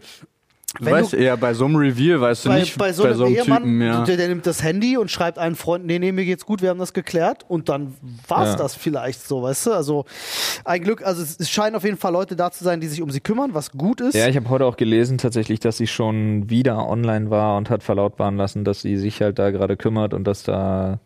[0.81, 3.27] Du weißt, du- ja, bei so einem Reveal weißt du bei, nicht, bei so einem
[3.35, 4.05] Ehemann, Typen, ja.
[4.05, 6.71] der, der nimmt das Handy und schreibt einem Freund, nee, nee, mir geht's gut, wir
[6.71, 7.95] haben das geklärt und dann
[8.27, 8.57] war's Ja.
[8.57, 9.73] das vielleicht so, weißt du?
[9.73, 10.05] Also
[10.65, 13.03] ein Glück, also es, es scheinen auf jeden Fall Leute da zu sein, die sich
[13.03, 14.15] um sie kümmern, was gut ist.
[14.15, 17.83] Ja, ich habe heute auch gelesen tatsächlich, dass sie schon wieder online war und hat
[17.83, 20.99] verlautbaren lassen, dass sie sich halt da gerade kümmert und dass da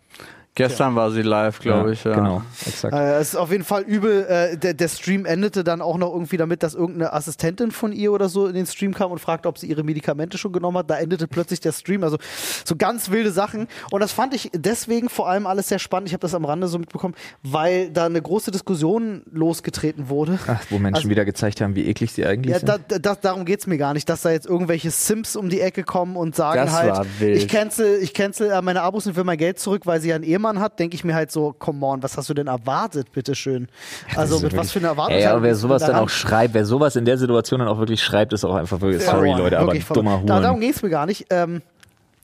[0.58, 2.04] Gestern war sie live, glaube ich.
[2.04, 2.14] Ja.
[2.14, 2.92] Genau, exakt.
[2.94, 4.26] Äh, es ist auf jeden Fall übel.
[4.26, 8.12] Äh, der, der Stream endete dann auch noch irgendwie damit, dass irgendeine Assistentin von ihr
[8.12, 10.90] oder so in den Stream kam und fragte, ob sie ihre Medikamente schon genommen hat.
[10.90, 12.02] Da endete plötzlich der Stream.
[12.04, 12.18] Also
[12.64, 13.68] so ganz wilde Sachen.
[13.90, 16.08] Und das fand ich deswegen vor allem alles sehr spannend.
[16.08, 20.38] Ich habe das am Rande so mitbekommen, weil da eine große Diskussion losgetreten wurde.
[20.46, 22.68] Ach, wo Menschen Also- wieder gezeigt haben, wie eklig sie eigentlich Ja, sind.
[22.88, 25.60] da, da, darum geht es mir gar nicht, dass da jetzt irgendwelche Simps um die
[25.60, 27.36] Ecke kommen und sagen Das halt, war wild.
[27.36, 30.14] ich cancel, ich cancel äh, meine Abos und will mein Geld zurück, weil sie ja
[30.16, 33.12] einen Ehemann hat, denke ich mir halt so, come on, was hast du denn erwartet,
[33.12, 33.68] bitteschön?
[34.16, 35.14] Also mit was wirklich- für einer Erwartung?
[35.16, 38.02] Ey, aber wer sowas dann auch schreibt, wer sowas in der Situation dann auch wirklich
[38.02, 40.60] schreibt, ist auch einfach wirklich, sorry Leute, aber dummer Da, darum Huren.
[40.60, 41.26] ging es mir gar nicht.
[41.30, 41.62] Ähm,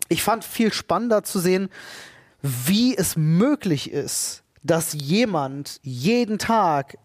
[0.08, 1.68] ich fand viel spannender zu sehen,
[2.42, 6.96] wie es möglich ist, dass jemand jeden Tag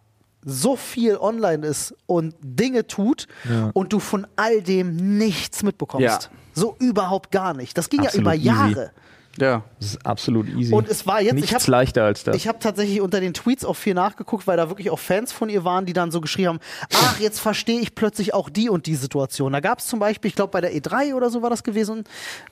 [0.46, 3.28] so viel online ist und Dinge tut
[3.74, 6.04] und du von all dem nichts mitbekommst.
[6.06, 6.20] Ja.
[6.54, 7.78] So überhaupt gar nicht.
[7.78, 8.42] Das ging Absolut ja easy.
[8.50, 8.92] über Jahre.
[9.38, 9.64] Ja.
[9.80, 10.74] Das ist absolut easy.
[10.74, 12.36] Und es war jetzt- ich Nichts hab- leichter als das.
[12.36, 15.48] Ich habe tatsächlich unter den Tweets auch viel nachgeguckt, weil da wirklich auch Fans von
[15.50, 16.60] ihr waren, die dann so geschrieben haben,
[16.94, 19.54] ach, jetzt verstehe ich plötzlich auch die und die Situation.
[19.54, 22.04] Da gab es zum Beispiel, ich glaube bei der E3 oder so war das gewesen,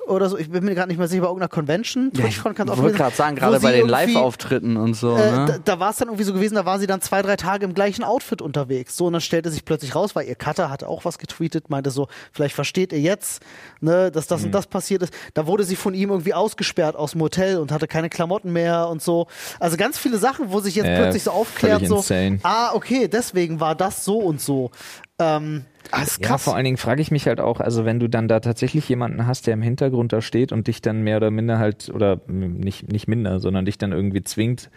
[0.07, 2.73] oder so, ich bin mir gerade nicht mehr sicher, bei irgendeiner Convention, TwitchCon kann es
[2.73, 5.15] auch Ich wollte gerade sagen, wo gerade sie bei den irgendwie, Live-Auftritten und so.
[5.15, 5.45] Äh, ne?
[5.47, 7.65] da da war es dann irgendwie so gewesen, da war sie dann zwei, drei Tage
[7.65, 8.95] im gleichen Outfit unterwegs.
[8.95, 11.91] So, und dann stellte sich plötzlich raus, weil ihr Cutter hatte auch was getweetet, meinte
[11.91, 13.41] so, vielleicht versteht ihr jetzt,
[13.81, 14.29] ne, dass Mhm.
[14.29, 15.13] das und das passiert ist.
[15.33, 16.33] Da wurde sie von ihm irgendwie
[16.67, 19.27] ausgesperrt aus dem Hotel und hatte keine Klamotten mehr und so.
[19.59, 22.39] Also ganz viele Sachen, wo sich jetzt Ja, plötzlich so aufklärt, so, insane.
[22.43, 24.71] ah, okay, deswegen war das so und so.
[25.19, 26.43] Ähm, ah, ist Ja, krass.
[26.43, 29.25] vor allen Dingen frage ich mich halt auch, also wenn du dann da tatsächlich jemanden
[29.25, 32.91] hast, der im Hintergrund da steht und dich dann mehr oder minder halt, oder nicht,
[32.91, 34.69] nicht minder, sondern dich dann irgendwie zwingt,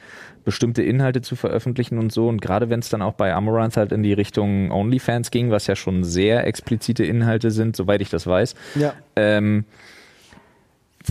[0.44, 2.28] bestimmte Inhalte zu veröffentlichen und so.
[2.28, 5.66] Und gerade wenn es dann auch bei Amaranth halt in die Richtung OnlyFans ging, was
[5.66, 8.94] ja schon sehr explizite Inhalte sind, soweit ich das weiß, ja.
[9.16, 9.64] ähm,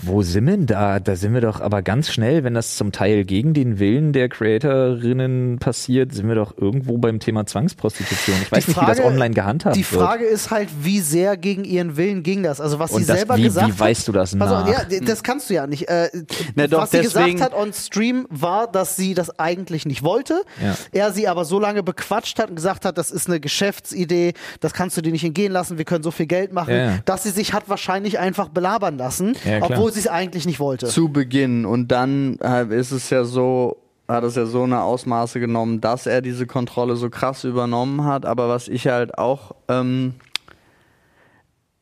[0.04, 1.00] wo sind wir denn da?
[1.00, 4.30] Da sind wir doch aber ganz schnell, wenn das zum Teil gegen den Willen der
[4.30, 8.36] Creatorinnen passiert, sind wir doch irgendwo beim Thema Zwangsprostitution.
[8.44, 10.02] Ich weiß Die nicht, wie das Frage- online gehandhabt Die wird.
[10.02, 12.62] Frage ist halt, wie sehr gegen ihren Willen ging das?
[12.62, 13.80] Also was Und sie das- selber wie- gesagt wie hat.
[13.80, 14.68] weißt du das nach?
[14.68, 15.88] ja, d- das kannst du ja nicht.
[15.90, 16.10] Äh,
[16.56, 20.04] Na doch, was sie deswegen- gesagt hat on Stream war, dass sie das eigentlich nicht
[20.04, 20.44] wollte.
[20.64, 20.76] Ja.
[20.92, 24.74] Er sie aber so lange bequatscht hat und gesagt hat, das ist eine Geschäftsidee, das
[24.74, 26.98] kannst du dir nicht entgehen lassen, wir können so viel Geld machen, Ja, ja.
[27.06, 29.79] dass sie sich hat wahrscheinlich einfach belabern lassen, Ja, klar.
[29.80, 30.88] Obwohl sie es eigentlich nicht wollte.
[30.88, 31.66] zu Beginn.
[31.66, 33.78] Und dann äh, ist es ja so,
[34.08, 38.26] hat es ja so eine Ausmaße genommen, dass er diese Kontrolle so krass übernommen hat.
[38.26, 40.16] Aber was ich halt auch ähm,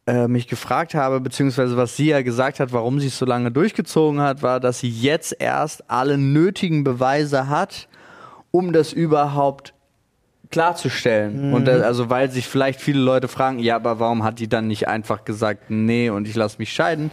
[0.08, 3.52] äh, mich gefragt habe, beziehungsweise was sie ja gesagt hat, warum sie es so lange
[3.52, 7.88] durchgezogen hat, war, dass sie jetzt erst alle nötigen Beweise hat,
[8.52, 9.74] um das überhaupt
[10.52, 11.54] klarzustellen.
[11.54, 14.68] Und äh, also weil sich vielleicht viele Leute fragen, ja, aber warum hat die dann
[14.68, 17.12] nicht einfach gesagt, nee, und ich lasse mich scheiden?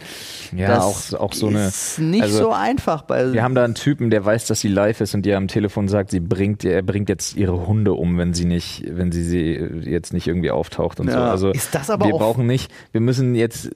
[0.55, 3.63] Ja, das auch- auch so eine- ist nicht also, so einfach bei Wir haben da
[3.63, 6.63] einen Typen, der weiß, dass sie live ist und ihr am Telefon sagt, sie bringt,
[6.65, 9.51] er bringt jetzt ihre Hunde um, wenn sie nicht, wenn sie, sie
[9.89, 11.17] jetzt nicht irgendwie auftaucht und so.
[11.17, 11.29] Ja.
[11.31, 13.69] Also Ist das aber wir auch- brauchen nicht, wir müssen jetzt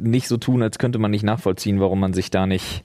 [0.00, 2.84] nicht so tun, als könnte man nicht nachvollziehen, warum man sich da nicht.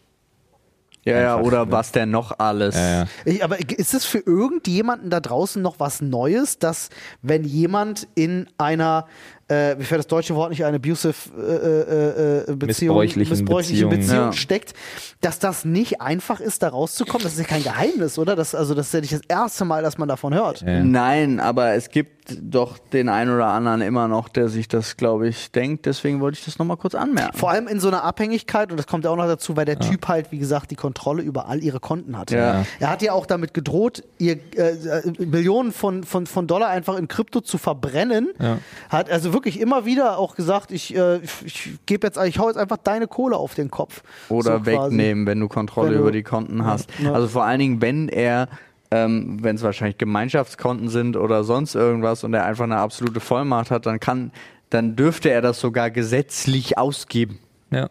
[1.10, 1.72] Ja, ja, oder ne?
[1.72, 2.76] was denn noch alles?
[2.76, 3.06] Äh, ja.
[3.26, 6.90] Ich, aber ist es für irgendjemanden da draußen noch was Neues, dass
[7.22, 9.08] wenn jemand in einer,
[9.50, 13.90] äh, mir fällt das deutsche Wort nicht, eine abusive äh, äh, äh, Beziehung, Missbräuchlichen missbräuchlichen
[13.90, 14.08] Beziehung.
[14.08, 14.34] Beziehung Ja.
[14.34, 14.74] steckt,
[15.22, 17.24] dass das nicht einfach ist, da rauszukommen?
[17.24, 18.36] Das ist ja kein Geheimnis, oder?
[18.36, 20.62] Das, also das ist ja nicht das erste Mal, dass man davon hört.
[20.62, 20.84] Ja.
[20.84, 25.28] Nein, aber es gibt doch den einen oder anderen immer noch, der sich das, glaube
[25.28, 25.88] ich, denkt.
[25.88, 27.36] Deswegen wollte ich das nochmal kurz anmerken.
[27.36, 29.80] Vor allem in so einer Abhängigkeit, und das kommt ja auch noch dazu, weil der
[29.80, 32.30] Typ halt, wie gesagt, die Kontrolle über all ihre Konten hat.
[32.30, 32.66] Ja.
[32.80, 36.98] Er hat ja auch damit gedroht, ihr äh, äh, Millionen von, von, von Dollar einfach
[36.98, 38.30] in Krypto zu verbrennen.
[38.40, 38.60] Ja.
[38.90, 42.58] Hat also wirklich immer wieder auch gesagt, ich, äh, ich, gebe jetzt, ich hau jetzt
[42.58, 44.02] einfach deine Kohle auf den Kopf.
[44.30, 44.92] Oder So quasi.
[44.92, 46.90] wegnehmen, wenn du Kontrolle Wenn du- über die Konten hast.
[47.00, 47.12] ja.
[47.14, 48.48] Also vor allen Dingen, wenn er,
[48.92, 53.72] ähm, wenn es wahrscheinlich Gemeinschaftskonten sind oder sonst irgendwas und er einfach eine absolute Vollmacht
[53.72, 54.32] hat, dann kann,
[54.70, 57.40] dann dürfte er das sogar gesetzlich ausgeben.
[57.72, 57.90] ja.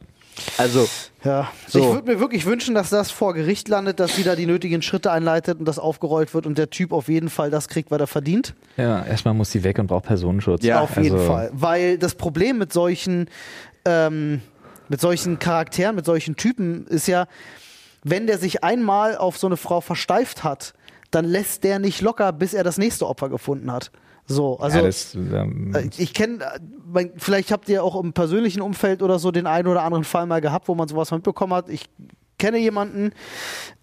[0.57, 0.89] Also,
[1.25, 1.81] Ja, So.
[1.81, 4.83] ich würde mir wirklich wünschen, dass das vor Gericht landet, dass sie da die nötigen
[4.83, 7.99] Schritte einleitet und das aufgerollt wird und der Typ auf jeden Fall das kriegt, was
[8.01, 8.55] er verdient.
[8.77, 10.65] ja, erstmal muss sie weg und braucht Personenschutz.
[10.65, 11.51] Ja, auf jeden also, Fall.
[11.53, 13.29] Weil das Problem mit solchen,
[13.85, 14.41] ähm,
[14.89, 17.27] mit solchen Charakteren, mit solchen Typen ist ja,
[18.05, 20.73] wenn der sich einmal auf so eine Frau versteift hat,
[21.11, 23.91] dann lässt der nicht locker, bis er das nächste Opfer gefunden hat.
[24.31, 26.39] So, also ja, das, ähm, äh, ich kenne,
[27.17, 30.43] vielleicht habt ihr auch im persönlichen Umfeld oder so den einen oder anderen Fall mal
[30.43, 31.71] gehabt, wo man sowas mitbekommen hat.
[31.71, 31.89] Ich
[32.39, 33.13] kenne jemanden,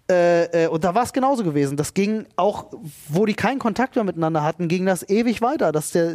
[0.08, 1.76] äh, äh, und da war es genauso gewesen.
[1.76, 2.66] Das ging auch,
[3.08, 6.14] wo die keinen Kontakt mehr miteinander hatten, ging das ewig weiter, dass der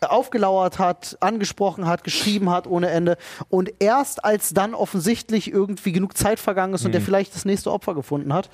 [0.00, 3.18] aufgelauert hat, angesprochen hat, geschrieben hat ohne Ende.
[3.50, 7.70] Und erst als dann offensichtlich irgendwie genug Zeit vergangen ist und der vielleicht das nächste
[7.70, 8.48] Opfer gefunden hat,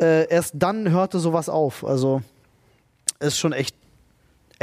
[0.00, 1.84] äh, erst dann hörte sowas auf.
[1.84, 2.22] Also
[3.18, 3.74] ist schon echt,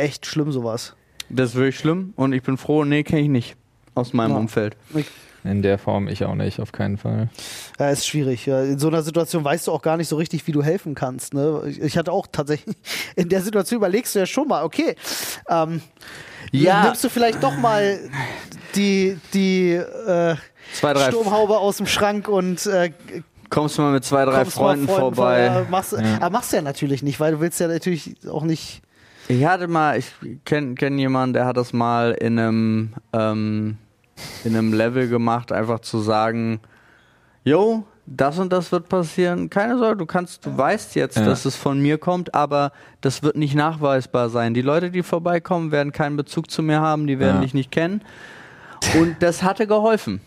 [0.01, 0.95] echt schlimm sowas.
[1.29, 3.55] Das ist wirklich schlimm und ich bin froh, nee, kenne ich nicht
[3.95, 4.37] aus meinem Ja.
[4.37, 4.75] Umfeld.
[4.93, 5.05] Ich,
[5.43, 7.29] in der Form ich auch nicht, auf keinen Fall.
[7.79, 8.45] Ja, ist schwierig.
[8.45, 8.61] Ja.
[8.63, 11.33] In so einer Situation weißt du auch gar nicht so richtig, wie du helfen kannst.
[11.33, 11.63] Ne?
[11.67, 12.75] Ich, ich hatte auch tatsächlich,
[13.15, 14.95] in der Situation überlegst du ja schon mal, okay,
[15.49, 15.81] ähm,
[16.51, 16.83] Ja.
[16.83, 17.99] nimmst du vielleicht doch mal
[18.75, 20.35] die, die äh,
[20.73, 22.91] Zwei, drei Sturmhaube aus dem Schrank und äh,
[23.49, 25.49] Kommst du mal mit zwei, drei mal Freunden, vorbei.
[25.51, 28.81] vor- machst, Aber machst du ja natürlich nicht, weil du willst ja natürlich auch nicht.
[29.27, 30.11] Ich hatte mal, ich
[30.45, 33.77] kenne kenn jemanden, der hat das mal in einem, ähm,
[34.43, 36.59] in einem Level gemacht, einfach zu sagen,
[37.43, 39.49] yo, das und das wird passieren.
[39.49, 41.25] Keine Sorge, du kannst, du weißt jetzt, Ja.
[41.25, 44.53] dass es von mir kommt, aber das wird nicht nachweisbar sein.
[44.53, 47.41] Die Leute, die vorbeikommen, werden keinen Bezug zu mir haben, die werden Ja.
[47.41, 48.01] dich nicht kennen.
[48.99, 50.19] Und das hatte geholfen.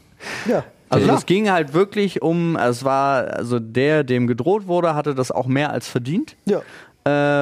[0.49, 0.64] Ja.
[0.88, 5.32] Also es ging halt wirklich um, es war, also der, dem gedroht wurde, hatte das
[5.32, 6.36] auch mehr als verdient.
[6.47, 6.61] ja.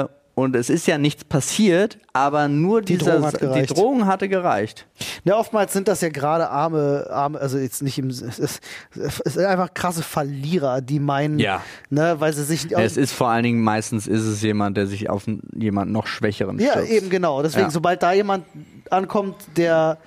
[0.02, 3.66] Äh, und es ist ja nichts passiert, aber nur Die dieser, Drohung hat die.
[3.66, 4.86] Drohung hatte gereicht.
[5.24, 8.60] Ja, oftmals sind das ja gerade arme, arme, also jetzt nicht im, es ist,
[8.94, 11.62] es sind einfach krasse Verlierer, die meinen, Ja.
[11.90, 15.10] ne, weil sie sich Es ist vor allen Dingen meistens ist es jemand, der sich
[15.10, 15.24] auf
[15.54, 16.90] jemanden noch schwächeren Ja, stürzt.
[16.90, 17.42] eben genau.
[17.42, 17.70] Deswegen, Ja.
[17.70, 18.44] sobald da jemand
[18.90, 19.98] ankommt, der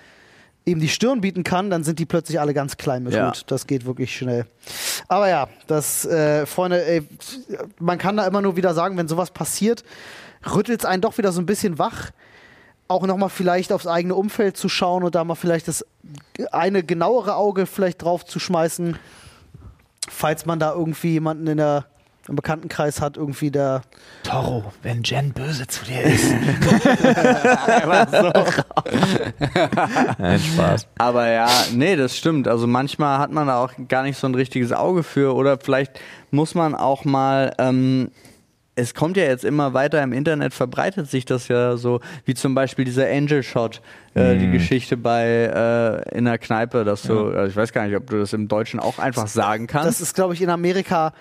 [0.66, 3.28] ihm die Stirn bieten kann, dann sind die plötzlich alle ganz klein mit Ja.
[3.30, 3.43] Hut.
[3.47, 4.45] Das geht wirklich schnell.
[5.07, 7.03] Aber ja, das, äh, Freunde, ey,
[7.80, 9.84] man kann da immer nur wieder sagen, wenn sowas passiert,
[10.53, 12.11] rüttelt es einen doch wieder so ein bisschen wach.
[12.88, 15.86] Auch nochmal vielleicht aufs eigene Umfeld zu schauen und da mal vielleicht das
[16.51, 18.97] eine genauere Auge vielleicht drauf zu schmeißen,
[20.07, 21.86] falls man da irgendwie jemanden in der
[22.28, 23.82] im Bekanntenkreis hat, irgendwie der
[24.23, 26.34] Toro, wenn Jen böse zu dir ist.
[30.17, 30.88] Nein, Spaß.
[30.97, 32.47] Aber ja, nee, das stimmt.
[32.47, 35.99] Also manchmal hat man da auch gar nicht so ein richtiges Auge für oder vielleicht
[36.32, 37.53] muss man auch mal.
[37.59, 38.09] Ähm,
[38.78, 42.55] es kommt ja jetzt immer weiter im Internet, verbreitet sich das ja so, wie zum
[42.55, 43.82] Beispiel dieser Angel Shot,
[44.15, 47.95] äh, die Geschichte bei äh, in der Kneipe, dass du, also ich weiß gar nicht,
[47.95, 49.88] ob du das im Deutschen auch einfach sagen kannst.
[49.88, 51.13] Das ist, glaube ich, in Amerika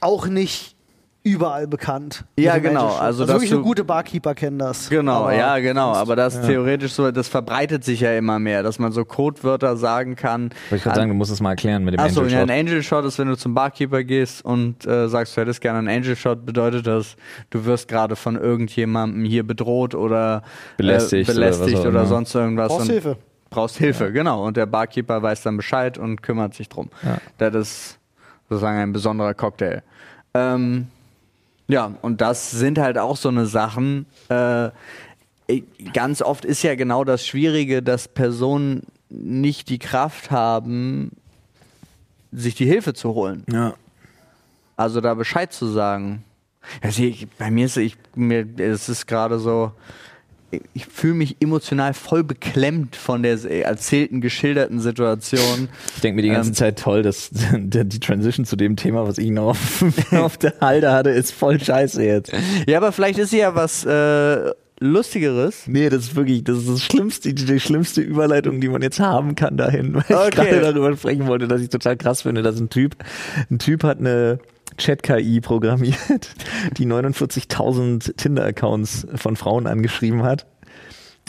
[0.00, 0.76] auch nicht
[1.24, 2.24] überall bekannt.
[2.38, 2.86] Ja, genau.
[2.86, 4.88] Also, also wirklich nur gute Barkeeper kennen das.
[4.88, 5.92] Genau, Aber ja, genau.
[5.92, 10.16] Aber das theoretisch so, das verbreitet sich ja immer mehr, dass man so Codewörter sagen
[10.16, 10.50] kann.
[10.70, 12.50] Wollte ich gerade sagen, du musst es mal erklären mit dem Achso, Angel ja, Shot.
[12.50, 15.78] ein Angel Shot ist, wenn du zum Barkeeper gehst und äh, sagst, du hättest gerne
[15.78, 17.16] einen Angel Shot, bedeutet das,
[17.50, 20.42] du wirst gerade von irgendjemandem hier bedroht oder
[20.76, 22.06] Belästigt äh, oder belästigt oder, immer.
[22.06, 22.68] sonst irgendwas.
[22.68, 23.16] Brauchst Hilfe.
[23.50, 24.46] Brauchst Hilfe, genau.
[24.46, 26.90] Und der Barkeeper weiß dann Bescheid und kümmert sich drum.
[27.02, 27.18] Ja.
[27.38, 27.98] Das ist
[28.48, 29.82] sozusagen ein besonderer Cocktail.
[30.34, 30.88] Ähm,
[31.66, 34.06] ja, und das sind halt auch so eine Sachen.
[34.28, 34.70] Äh,
[35.92, 41.12] ganz oft ist ja genau das Schwierige, dass Personen nicht die Kraft haben,
[42.32, 43.44] sich die Hilfe zu holen.
[43.50, 43.74] Ja.
[44.76, 46.24] Also da Bescheid zu sagen.
[46.82, 49.72] Also ich, bei mir ist ich mir es ist gerade so
[50.50, 55.68] ich, ich fühle mich emotional voll beklemmt von der erzählten geschilderten Situation.
[55.94, 59.18] Ich denke mir die ganze Ähm, Zeit toll, dass die Transition zu dem Thema, was
[59.18, 62.32] ich noch auf, auf der Halde hatte, ist voll scheiße jetzt.
[62.66, 65.66] Ja, aber vielleicht ist sie ja was äh, lustigeres.
[65.66, 69.00] Nee, das ist wirklich, das ist das schlimmste, die, die schlimmste Überleitung, die man jetzt
[69.00, 70.30] haben kann dahin, weil ich Okay.
[70.50, 72.96] gerade darüber sprechen wollte, dass ich total krass finde, dass ein Typ,
[73.50, 74.38] ein Typ hat eine
[74.78, 76.30] Chat-KI programmiert,
[76.78, 80.46] die 49.000 Tinder-Accounts von Frauen angeschrieben hat.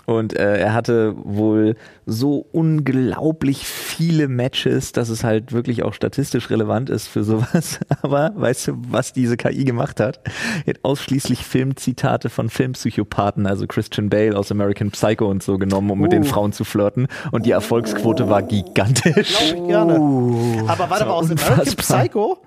[0.09, 1.75] Und äh, er hatte wohl
[2.07, 7.79] so unglaublich viele Matches, dass es halt wirklich auch statistisch relevant ist für sowas.
[8.01, 10.19] Aber weißt du, was diese KI gemacht hat?
[10.65, 15.91] Er hat ausschließlich Filmzitate von Filmpsychopathen, also Christian Bale aus American Psycho und so genommen,
[15.91, 16.25] um mit den Oh.
[16.25, 17.07] Frauen zu flirten.
[17.31, 19.37] Und die Erfolgsquote war gigantisch.
[19.37, 19.93] Glaub ich gerne.
[20.67, 21.99] Aber warte mal, aus American unfassbar.
[21.99, 22.37] Psycho,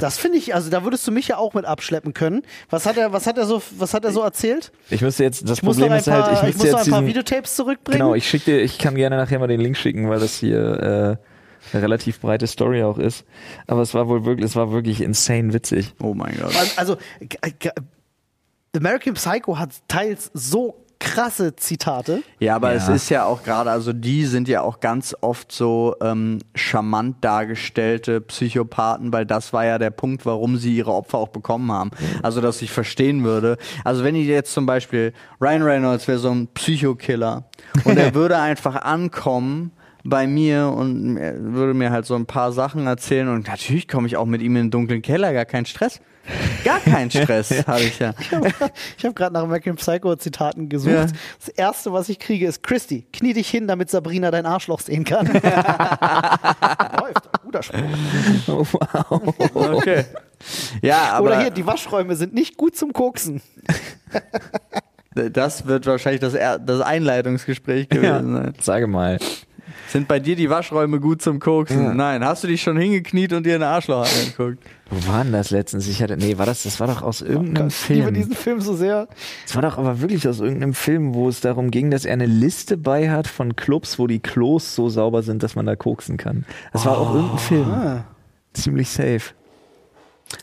[0.00, 2.42] das finde ich, also da würdest du mich ja auch mit abschleppen können.
[2.68, 4.70] Was hat er, was hat er so, was hat er so erzählt?
[4.90, 7.98] Ich müsste jetzt, das Ich Problem ist halt, ich müsste jetzt ein Videotapes zurückbringen.
[8.00, 11.18] Genau, ich schicke dir, ich kann gerne nachher mal den Link schicken, weil das hier
[11.22, 13.24] äh, eine relativ breite Story auch ist.
[13.66, 15.94] Aber es war wohl wirklich, es war wirklich insane witzig.
[16.00, 16.54] Oh mein Gott.
[16.76, 17.70] Also, g-
[18.76, 22.22] American Psycho hat teils so krasse Zitate.
[22.38, 22.76] Ja, aber Ja.
[22.76, 27.16] es ist ja auch gerade, also die sind ja auch ganz oft so ähm, charmant
[27.24, 31.90] dargestellte Psychopathen, weil das war ja der Punkt, warum sie ihre Opfer auch bekommen haben.
[32.22, 33.56] Also, dass ich verstehen würde.
[33.84, 37.44] Also, wenn ich jetzt zum Beispiel, Ryan Reynolds wäre so ein Psychokiller
[37.84, 39.72] und er würde einfach ankommen
[40.04, 44.06] bei mir und er würde mir halt so ein paar Sachen erzählen und natürlich komme
[44.06, 46.00] ich auch mit ihm in den dunklen Keller, gar kein Stress.
[46.64, 48.12] Gar keinen Stress habe ich ja.
[48.98, 50.92] Ich habe gerade nach American Psycho Zitaten gesucht.
[50.92, 51.06] Ja.
[51.38, 55.04] Das erste, was ich kriege, ist Christy, knie dich hin, damit Sabrina dein Arschloch sehen
[55.04, 55.26] kann.
[55.32, 55.42] Läuft,
[57.44, 58.66] guter Spruch.
[59.54, 60.04] Okay.
[60.82, 63.40] Ja, aber Oder hier, die Waschräume sind nicht gut zum Koksen.
[65.14, 68.54] Das wird wahrscheinlich das, er das Einleitungsgespräch gewesen sein.
[68.60, 69.18] Sage mal.
[69.88, 71.96] Sind bei dir die Waschräume gut zum Koksen?
[71.96, 72.24] Nein.
[72.24, 74.64] Hast du dich schon hingekniet und dir einen Arschloch angeguckt?
[74.90, 75.88] Wo war denn das letztens?
[75.88, 78.14] Ich hatte, nee, war das, das war doch aus irgendeinem Ich liebe Film.
[78.14, 79.08] diesen Film so sehr.
[79.44, 82.26] Das war doch aber wirklich aus irgendeinem Film, wo es darum ging, dass er eine
[82.26, 86.16] Liste bei hat von Clubs, wo die Klos so sauber sind, dass man da koksen
[86.16, 86.44] kann.
[86.72, 87.70] Das war auch irgendein Film.
[87.70, 88.04] Ah.
[88.52, 89.20] Ziemlich safe.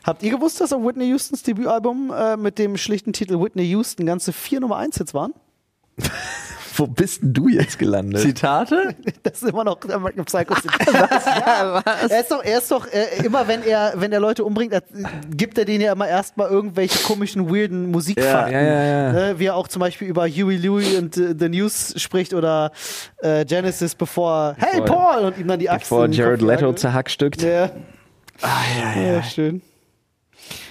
[0.05, 4.05] Habt ihr gewusst, dass auf Whitney Houstons Debütalbum äh, mit dem schlichten Titel Whitney Houston
[4.05, 5.33] ganze vier Nummer 1 Hits waren?
[6.76, 8.21] Wo bist denn du jetzt gelandet?
[8.21, 8.95] Zitate?
[9.24, 10.53] Das ist immer noch American Psycho.
[10.55, 11.26] Was?
[11.26, 11.82] Ja.
[12.09, 14.84] Er ist doch, er ist doch äh, immer, wenn er, wenn er Leute umbringt, er,
[15.30, 18.53] gibt er denen ja immer erstmal irgendwelche komischen, weirden Musikfakten.
[18.53, 19.11] Ja, ja, ja.
[19.13, 22.71] Ne, wie er auch zum Beispiel über Huey Louie und äh, The News spricht oder
[23.19, 27.41] äh, Genesis, bevor Hey Bevor- Paul und ihm dann die Axt Bevor Jared Leto zerhackstückt.
[27.41, 27.71] Ja.
[28.41, 28.47] Ah,
[28.95, 29.61] ja, ja, schön.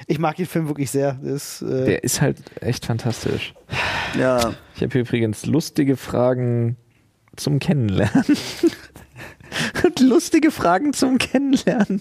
[0.07, 1.19] Ich mag den Film wirklich sehr.
[1.23, 3.55] Das, äh, Der ist halt echt fantastisch.
[4.19, 4.55] ja.
[4.77, 6.77] Ich habe hier übrigens lustige Fragen
[7.37, 8.25] zum Kennenlernen.
[9.85, 12.01] Und lustige Fragen zum Kennenlernen.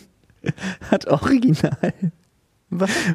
[0.90, 1.94] Hat original.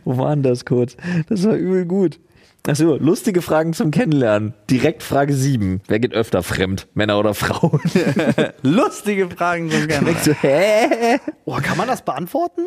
[0.04, 0.96] Wo waren das kurz?
[1.28, 2.20] Das war übel gut.
[2.66, 4.52] Achso, lustige Fragen zum Kennenlernen.
[4.68, 5.80] Direkt Frage 7.
[5.86, 6.88] Wer geht öfter fremd?
[6.94, 7.80] Männer oder Frauen?
[8.62, 10.16] Lustige Fragen zum Kennenlernen.
[10.22, 11.18] so, hä?
[11.44, 12.62] oh, kann man das beantworten?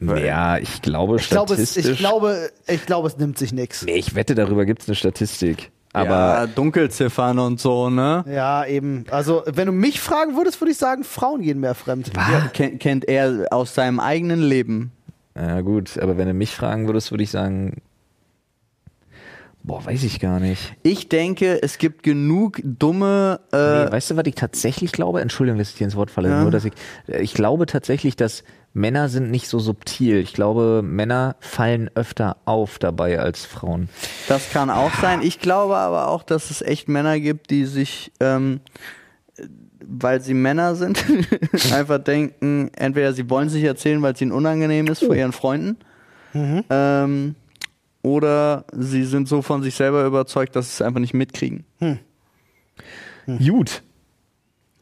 [0.00, 3.84] Ja, ich glaube Ich glaube, es, ich, glaube, ich glaube, es nimmt sich nichts.
[3.84, 5.70] nee, ich wette, darüber gibt es eine Statistik.
[5.92, 8.24] Aber ja, Dunkelziffern und so, ne?
[8.28, 9.04] Ja, eben.
[9.10, 12.12] Also, wenn du mich fragen würdest, würde ich sagen, Frauen gehen mehr fremd.
[12.16, 14.92] Ja, kennt, kennt er aus seinem eigenen Leben.
[15.36, 17.82] Ja, gut, aber wenn du mich fragen würdest, würde ich sagen.
[19.62, 20.74] Boah, weiß ich gar nicht.
[20.82, 23.40] Ich denke, es gibt genug dumme.
[23.52, 25.20] Äh, Nee, weißt du, was ich tatsächlich glaube?
[25.20, 26.30] Entschuldigung, dass ich dir ins Wort falle.
[26.30, 26.40] Ja.
[26.42, 26.72] Nur, dass ich,
[27.08, 28.42] ich glaube tatsächlich, dass
[28.72, 30.18] Männer sind nicht so subtil.
[30.18, 33.88] Ich glaube, Männer fallen öfter auf dabei als Frauen.
[34.28, 35.22] Das kann auch sein.
[35.22, 38.60] Ich glaube aber auch, dass es echt Männer gibt, die sich, ähm,
[39.84, 41.04] weil sie Männer sind,
[41.72, 45.76] einfach denken, entweder sie wollen sich erzählen, weil es ihnen unangenehm ist vor ihren Freunden,
[46.70, 47.34] ähm,
[48.02, 51.64] oder sie sind so von sich selber überzeugt, dass sie es einfach nicht mitkriegen.
[53.48, 53.82] Gut.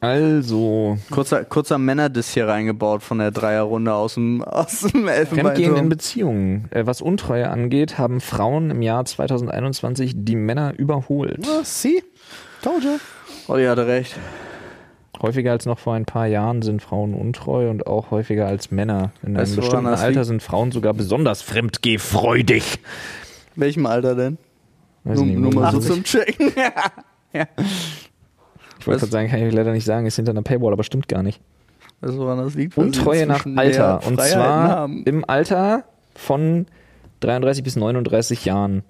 [0.01, 5.07] Also, Kurzer, kurzer Männerdiss hier reingebaut von der Dreierrunde aus dem, aus dem Fremdgehen in
[5.09, 5.89] Elfenbeinturm.
[5.89, 6.65] Beziehungen.
[6.71, 11.45] Äh, Was Untreue angeht, haben Frauen im Jahr 2021 die Männer überholt.
[11.45, 12.01] Ah, see?
[12.61, 12.97] Told you.
[13.49, 14.17] Olli hatte recht.
[15.21, 19.11] Häufiger als noch vor ein paar Jahren sind Frauen untreu und auch häufiger als Männer.
[19.21, 22.79] In Weißt einem woran bestimmten Alter sind Frauen sogar besonders fremdgehfreudig.
[23.55, 24.37] Welchem Alter denn?
[25.03, 26.53] Weiß Nur, ich nicht, nur mal so zum Checken.
[28.79, 31.07] Ich wollte gerade sagen, kann ich leider nicht sagen, ist hinter einer Paywall, aber stimmt
[31.07, 31.41] gar nicht.
[32.01, 32.77] Weißt du, woran das liegt?
[32.77, 34.05] Untreue nach Alter.
[34.05, 35.03] Und zwar haben.
[35.03, 35.83] im Alter
[36.15, 36.65] von
[37.19, 38.83] 33 bis 39 Jahren.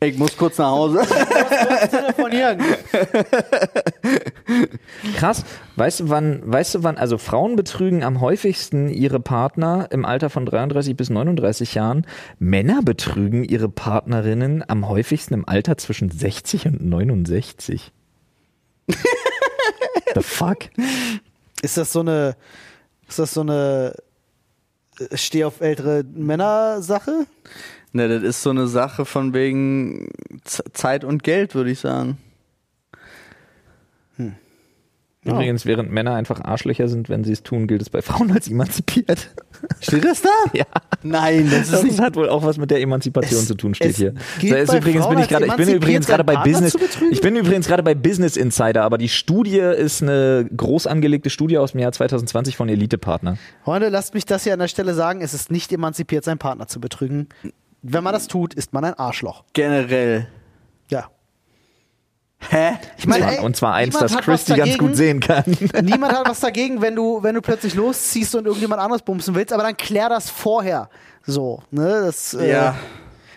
[0.00, 1.00] Ich muss kurz nach Hause.
[1.90, 2.60] Telefonieren.
[5.16, 5.44] Krass.
[5.76, 10.28] Weißt du, wann, weißt du, wann, also Frauen betrügen am häufigsten ihre Partner im Alter
[10.28, 12.06] von 33 bis 39 Jahren.
[12.38, 17.92] Männer betrügen ihre Partnerinnen am häufigsten im Alter zwischen 60 und 69.
[18.86, 20.68] The fuck?
[21.62, 22.36] Ist das so eine,
[23.08, 23.94] ist das so eine
[24.98, 27.26] äh, Steh auf ältere Männer-Sache?
[27.92, 30.10] ne, das ist so eine Sache von wegen
[30.44, 32.18] Z Zeit und Geld, würde ich sagen.
[35.24, 38.48] Übrigens, während Männer einfach Arschlöcher sind, wenn sie es tun, gilt es bei Frauen als
[38.48, 39.30] emanzipiert.
[39.80, 40.28] Steht das da?
[40.52, 40.64] Ja.
[41.02, 41.98] Nein, das ist Das nicht.
[42.00, 44.14] hat wohl auch was mit der Emanzipation Es- zu tun, steht es hier.
[44.38, 46.76] gilt ist bei übrigens Frauen bin ich gerade, ich bin übrigens gerade bei Partner Business,
[47.10, 51.56] ich bin übrigens gerade bei Business Insider, aber die Studie ist eine groß angelegte Studie
[51.58, 53.36] aus dem Jahr 2020 von Elite-Partner.
[53.64, 55.20] Freunde, lasst mich das hier an der Stelle sagen.
[55.22, 57.28] Es ist nicht emanzipiert, seinen Partner zu betrügen.
[57.82, 59.44] Wenn man das tut, ist man ein Arschloch.
[59.54, 60.26] Generell.
[62.50, 62.72] Hä?
[62.98, 65.44] Ich meine, Und ey, zwar- und zwar eins, das Christy ganz gut sehen kann.
[65.82, 69.52] Niemand hat was dagegen, wenn du, wenn du plötzlich losziehst und irgendjemand anderes bumsen willst,
[69.52, 70.88] aber dann klär das vorher.
[71.26, 72.02] So, ne?
[72.04, 72.74] Das, äh, Ja.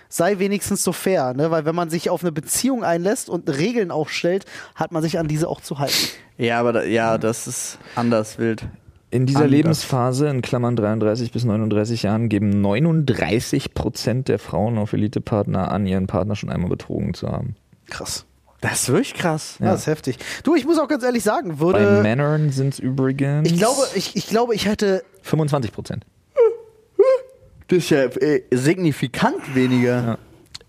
[0.10, 1.52] sei wenigstens so fair, ne?
[1.52, 4.46] Weil wenn man sich auf eine Beziehung einlässt und Regeln aufstellt,
[4.76, 6.08] hat man sich an diese auch zu halten.
[6.38, 8.66] Ja, aber da, ja, das ist anders wild.
[9.10, 9.52] In dieser Anders.
[9.52, 15.86] Lebensphase, in Klammern 33 bis 39 Jahren, geben 39 Prozent der Frauen auf Elite-Partner an,
[15.88, 17.56] ihren Partner schon einmal betrogen zu haben.
[17.90, 18.26] Krass.
[18.62, 19.58] Das ist wirklich krass.
[19.60, 19.72] Ja.
[19.72, 20.18] Das ist heftig.
[20.44, 22.02] Du, ich muss auch ganz ehrlich sagen, Bei würde.
[22.02, 26.06] Männern sind es übrigens Ich glaube, ich, ich glaube, ich hätte 25 Prozent.
[27.68, 30.18] Das ist ja äh, signifikant weniger.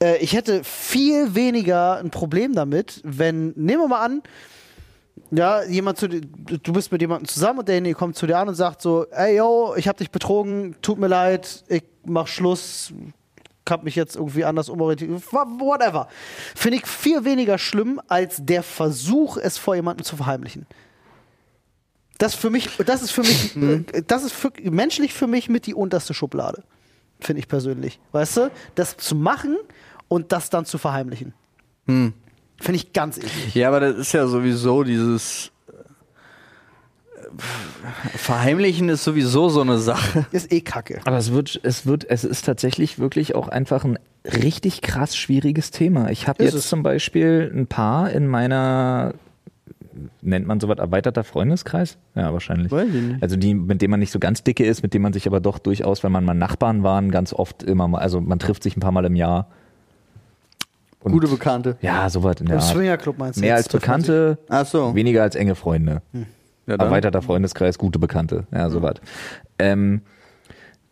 [0.02, 4.22] äh, ich hätte viel weniger ein Problem damit, wenn, nehmen wir mal an,
[5.30, 8.48] ja, jemand zu dir, du bist mit jemandem zusammen und derjenige kommt zu dir an
[8.48, 12.92] und sagt so, ey yo, ich hab dich betrogen, tut mir leid, ich mach Schluss,
[13.70, 16.08] hab mich jetzt irgendwie anders umorientiert, wha- whatever.
[16.54, 20.66] Finde ich viel weniger schlimm als der Versuch, es vor jemandem zu verheimlichen.
[22.18, 23.56] Das für mich, das ist für mich,
[23.92, 26.64] äh, das ist für, menschlich für mich mit die unterste Schublade.
[27.20, 28.00] Finde ich persönlich.
[28.12, 28.50] Weißt du?
[28.74, 29.56] Das zu machen
[30.08, 31.32] und das dann zu verheimlichen.
[31.86, 32.12] Finde
[32.74, 33.54] ich ganz eklig.
[33.54, 35.50] Ja, aber das ist ja sowieso dieses
[38.16, 40.26] Verheimlichen ist sowieso so eine Sache.
[40.32, 41.00] Ist eh kacke.
[41.04, 45.70] Aber es wird, es wird, es ist tatsächlich wirklich auch einfach ein richtig krass schwieriges
[45.70, 46.10] Thema.
[46.10, 46.68] Ich habe jetzt es.
[46.68, 49.14] zum Beispiel ein Paar in meiner
[50.22, 51.96] nennt man sowas erweiterter Freundeskreis?
[52.14, 52.70] Ja, wahrscheinlich.
[52.70, 53.22] Weiß ich nicht.
[53.22, 55.40] Also die, mit dem man nicht so ganz dicke ist, mit dem man sich aber
[55.40, 58.76] doch durchaus, wenn man mal Nachbarn waren, ganz oft immer mal, also man trifft sich
[58.76, 59.48] ein paar Mal im Jahr.
[61.00, 61.76] Und- Gute Bekannte.
[61.80, 62.70] Ja, sowas in der Im Art.
[62.70, 63.40] Swingerclub meinst du?
[63.40, 63.72] Mehr jetzt?
[63.74, 64.94] als Bekannte, Ach so.
[64.94, 66.02] weniger als enge Freunde.
[66.68, 66.76] Ja.
[66.76, 68.96] Erweiterter Freundeskreis, gute Bekannte, ja, sowas.
[69.58, 70.02] Ähm,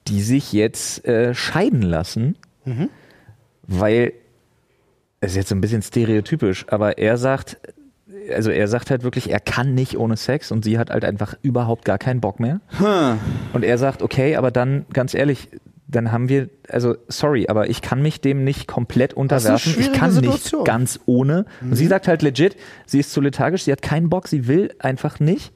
[0.08, 2.36] die sich jetzt äh, scheiden lassen,
[3.66, 4.12] weil,
[5.20, 7.58] es ist jetzt ein bisschen stereotypisch, aber er sagt,
[8.32, 11.34] also er sagt halt wirklich, er kann nicht ohne Sex und sie hat halt einfach
[11.42, 12.60] überhaupt gar keinen Bock mehr.
[13.52, 15.48] Und er sagt, okay, aber dann, ganz ehrlich,
[15.88, 19.76] dann haben wir, also sorry, aber ich kann mich dem nicht komplett unterwerfen.
[19.78, 20.60] Ich kann Situation.
[20.60, 21.46] nicht ganz ohne.
[21.60, 22.56] Und sie sagt halt legit,
[22.86, 25.52] sie ist zu lethargisch, sie hat keinen Bock, sie will einfach nicht.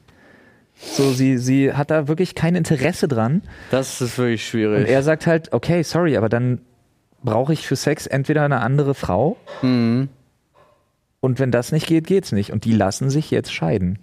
[0.82, 3.42] So, sie, sie hat da wirklich kein Interesse dran.
[3.70, 4.88] Das ist wirklich Und schwierig.
[4.88, 6.60] er sagt halt, okay, sorry, aber dann
[7.22, 9.36] brauche ich für Sex entweder eine andere Frau.
[9.62, 10.08] Und
[11.20, 12.50] wenn das nicht geht, geht's nicht.
[12.52, 13.98] Und die lassen sich jetzt scheiden.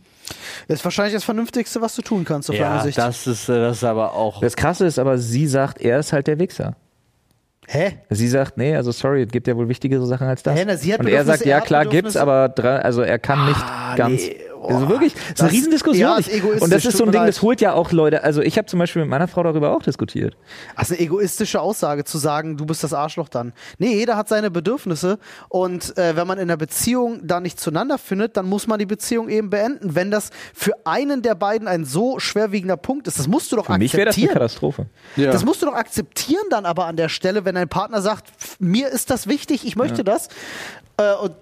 [0.67, 2.97] Ist wahrscheinlich das Vernünftigste, was du tun kannst, auf ja, deiner Sicht.
[2.97, 4.41] das ist, äh, das ist aber auch.
[4.41, 6.75] Das Krasse ist aber, sie sagt, er ist halt der Wichser.
[7.69, 7.97] Hä?
[8.09, 10.57] Sie sagt, nee, also sorry, es gibt ja wohl wichtigere Sachen als das.
[10.57, 13.45] Hä, na, sie hat und er sagt, ja klar gibt's, aber dra- also er kann
[13.47, 13.61] nicht
[13.97, 14.21] ganz.
[14.21, 14.71] nee, boah.
[14.71, 16.01] also wirklich, das ist Das- eine Riesendiskussion.
[16.01, 18.23] ja, ist egoistisch, und das ist so ein Ding, das holt ja auch Leute.
[18.23, 20.35] Also ich habe zum Beispiel mit meiner Frau darüber auch diskutiert.
[20.75, 23.53] Das ist eine egoistische Aussage zu sagen, du bist das Arschloch dann.
[23.77, 27.97] Nee, jeder hat seine Bedürfnisse und äh, wenn man in einer Beziehung da nicht zueinander
[27.97, 29.95] findet, dann muss man die Beziehung eben beenden.
[29.95, 33.65] Wenn das für einen der beiden ein so schwerwiegender Punkt ist, das musst du doch
[33.67, 34.33] Für mich wäre das eine akzeptieren.
[34.33, 34.85] Katastrophe.
[35.15, 35.31] Ja.
[35.31, 38.57] Das musst du doch akzeptieren dann aber an der Stelle, wenn dein Partner sagt, "Pf,
[38.59, 40.29] mir ist das wichtig, ich möchte das.
[40.99, 41.33] Äh, und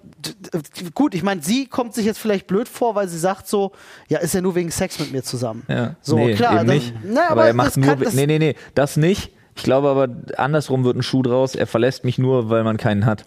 [0.94, 3.72] gut, ich meine, sie kommt sich jetzt vielleicht blöd vor, weil sie sagt so,
[4.08, 5.62] ja, ist ja nur wegen Sex mit mir zusammen.
[5.68, 5.94] Ja.
[6.02, 6.56] So, nee, klar.
[6.60, 6.94] eben das- nicht.
[7.04, 7.96] Na, aber, er das macht nur.
[7.96, 9.32] kann- nee, nee, nee, das nicht.
[9.56, 11.54] Ich glaube aber, andersrum wird ein Schuh draus.
[11.54, 13.24] Er verlässt mich nur, weil man keinen hat.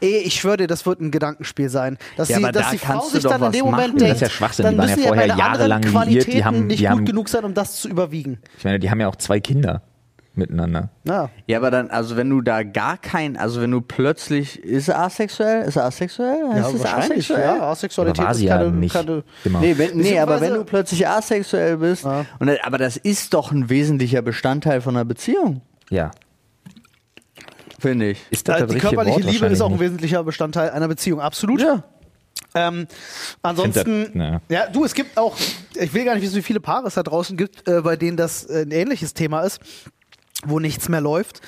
[0.00, 1.98] Ey, ich schwöre dir, das wird ein Gedankenspiel sein.
[2.16, 3.98] Dass, Ja, die, aber dass da die Frau sich dann in dem Moment machen.
[3.98, 6.44] denkt, Das ist ja Schwachsinn, dann die waren müssen ja vorher jahrelang liiert, die Qualitäten
[6.44, 8.38] haben- nicht die gut haben- genug sein, um das zu überwiegen.
[8.58, 9.82] Ich meine, die haben ja auch zwei Kinder
[10.34, 10.88] miteinander.
[11.04, 11.28] Ja.
[11.46, 15.00] Ja, aber dann, also wenn du da gar kein, also wenn du plötzlich, ist er
[15.00, 15.62] asexuell?
[15.66, 16.48] Ist er asexuell?
[16.52, 17.40] Heißt es asexuell?
[17.56, 19.60] Ja, Asexualität war ist sie keine, ja nicht keine immer.
[19.60, 22.24] Nee, wenn, nee aber wenn du plötzlich asexuell bist, Ja.
[22.38, 25.60] und, aber das ist doch ein wesentlicher Bestandteil von einer Beziehung,
[25.90, 26.10] Ja.
[27.78, 28.20] finde ich.
[28.30, 29.24] Ist das Also das die körperliche Wort?
[29.24, 31.60] Liebe ist Wahrscheinlich auch ein wesentlicher Bestandteil einer Beziehung, absolut.
[31.60, 31.82] Ja.
[32.54, 32.86] Ähm,
[33.42, 34.66] ansonsten, das- ja.
[34.70, 35.36] du, es gibt auch,
[35.74, 38.16] ich will gar nicht wissen, wie viele Paare es da draußen gibt, äh, bei denen
[38.16, 39.58] das äh, ein ähnliches Thema ist,
[40.44, 41.40] wo nichts mehr läuft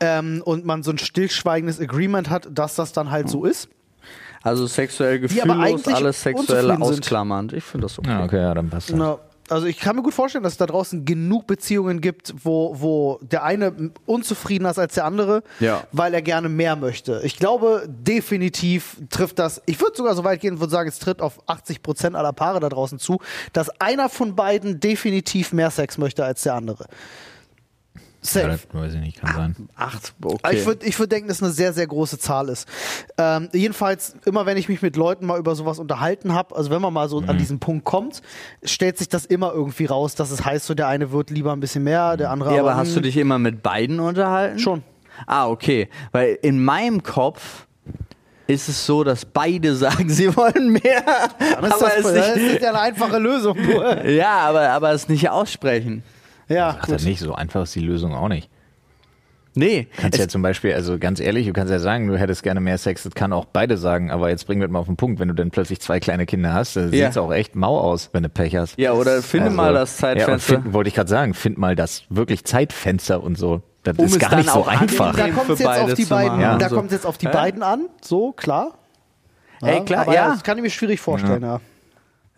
[0.00, 3.68] ähm, und man so ein stillschweigendes Agreement hat, dass das dann halt so ist.
[4.42, 7.52] Also sexuell gefühllos, alles sexuell ausklammernd.
[7.52, 8.10] Ich finde das okay.
[8.10, 8.96] Ja, okay, ja, dann passt das.
[8.96, 9.18] Na,
[9.50, 13.18] also ich kann mir gut vorstellen, dass es da draußen genug Beziehungen gibt, wo, wo
[13.22, 15.84] der eine unzufriedener ist als der andere, Ja.
[15.92, 17.20] weil er gerne mehr möchte.
[17.24, 20.98] Ich glaube, definitiv trifft das, ich würde sogar so weit gehen und würde sagen, es
[20.98, 23.20] tritt auf 80 Prozent aller Paare da draußen zu,
[23.52, 26.86] dass einer von beiden definitiv mehr Sex möchte als der andere.
[28.34, 28.66] Ja, Safe.
[28.70, 29.68] das weiß ich nicht, kann sein.
[29.76, 30.56] Acht, okay.
[30.56, 32.68] Ich würde ich würd denken, dass eine sehr, sehr große Zahl ist.
[33.16, 36.82] Ähm, jedenfalls, immer wenn ich mich mit Leuten mal über sowas unterhalten habe, also wenn
[36.82, 38.22] man mal so an diesen Punkt kommt,
[38.62, 41.60] stellt sich das immer irgendwie raus, dass es heißt, so der eine wird lieber ein
[41.60, 44.58] bisschen mehr, der andere ja, aber, aber hast du dich immer mit beiden unterhalten?
[44.58, 44.82] Schon.
[45.26, 45.88] Ah, okay.
[46.12, 47.66] Weil in meinem Kopf
[48.46, 51.04] ist es so, dass beide sagen, sie wollen mehr.
[51.38, 53.56] Dann ist aber das, es das nicht, ist ja eine einfache Lösung.
[54.04, 56.02] Ja, aber, aber es nicht aussprechen.
[56.48, 58.48] Ja, Ach, das nicht so einfach ist die Lösung auch nicht.
[59.54, 62.60] Nee, kannst ja zum Beispiel, also ganz ehrlich, du kannst ja sagen, du hättest gerne
[62.60, 65.18] mehr Sex, das kann auch beide sagen, aber jetzt bringen wir mal auf den Punkt,
[65.18, 67.06] wenn du dann plötzlich zwei kleine Kinder hast, dann Ja.
[67.06, 68.78] sieht's auch echt mau aus, wenn du Pech hast.
[68.78, 70.54] ja, oder finde Also, mal das Ja, und Zeitfenster.
[70.62, 73.62] find, wollte ich gerade sagen, find mal das wirklich Zeitfenster und so.
[73.82, 75.16] Das Um ist es gar nicht so einfach.
[75.16, 76.40] Da kommt es jetzt auf die beiden.
[76.40, 76.56] Ja.
[76.58, 76.76] da So.
[76.76, 77.32] kommt jetzt auf die Ja.
[77.32, 78.74] beiden an, so klar.
[79.62, 80.28] Ey, klar, aber ja.
[80.30, 81.60] Das kann ich mir schwierig vorstellen, ja.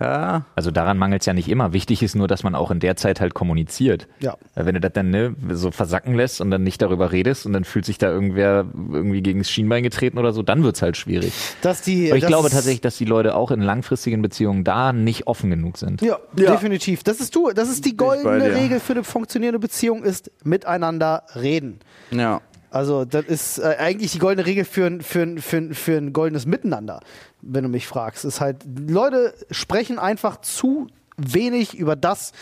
[0.00, 1.72] Ja, Also daran mangelt es ja nicht immer.
[1.74, 4.08] Wichtig ist nur, dass man auch in der Zeit halt kommuniziert.
[4.20, 4.36] Ja.
[4.54, 7.52] Weil Wenn du das dann ne, so versacken lässt und dann nicht darüber redest und
[7.52, 10.96] dann fühlt sich da irgendwer irgendwie gegen das Schienbein getreten oder so, dann wird's halt
[10.96, 11.34] schwierig.
[11.60, 14.92] Dass die, Aber ich das glaube tatsächlich, dass die Leute auch in langfristigen Beziehungen da
[14.94, 16.00] nicht offen genug sind.
[16.00, 16.50] Ja, Ja.
[16.52, 17.02] definitiv.
[17.04, 18.54] Das ist du, das ist die bei goldene dir.
[18.56, 21.80] Regel für eine funktionierende Beziehung ist miteinander reden.
[22.10, 22.40] ja.
[22.72, 26.12] Also das ist äh, eigentlich die goldene Regel für, ein- für, für, ein- für ein
[26.12, 27.00] goldenes Miteinander,
[27.42, 28.24] wenn du mich fragst.
[28.24, 32.32] Ist halt, Leute sprechen einfach zu wenig über das,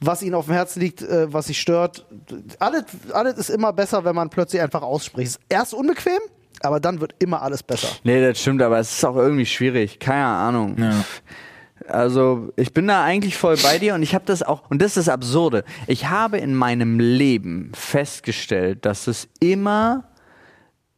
[0.00, 2.06] was ihnen auf dem Herzen liegt, äh, was sie stört.
[2.58, 5.32] Alles, alles ist immer besser, wenn man plötzlich einfach ausspricht.
[5.32, 6.20] Ist erst unbequem,
[6.60, 7.88] aber dann wird immer alles besser.
[8.04, 9.98] Nee, das stimmt, aber es ist auch irgendwie schwierig.
[9.98, 10.76] Keine Ahnung.
[11.88, 14.96] Also, ich bin da eigentlich voll bei dir und ich habe das auch, und das
[14.96, 15.64] ist das Absurde.
[15.88, 20.04] Ich habe in meinem Leben festgestellt, dass es immer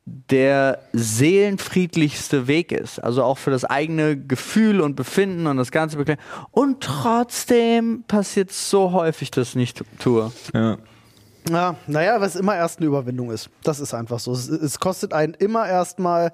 [0.07, 2.99] der seelenfriedlichste Weg ist.
[2.99, 6.23] Also auch für das eigene Gefühl und Befinden und das ganze Beklemmung.
[6.51, 10.31] Und trotzdem passiert so häufig, dass ich nicht tue.
[10.53, 10.79] Ja.
[11.51, 13.51] Ja, naja, was immer erst eine Überwindung ist.
[13.63, 14.33] Das ist einfach so.
[14.33, 16.33] Es, es kostet einen immer erstmal,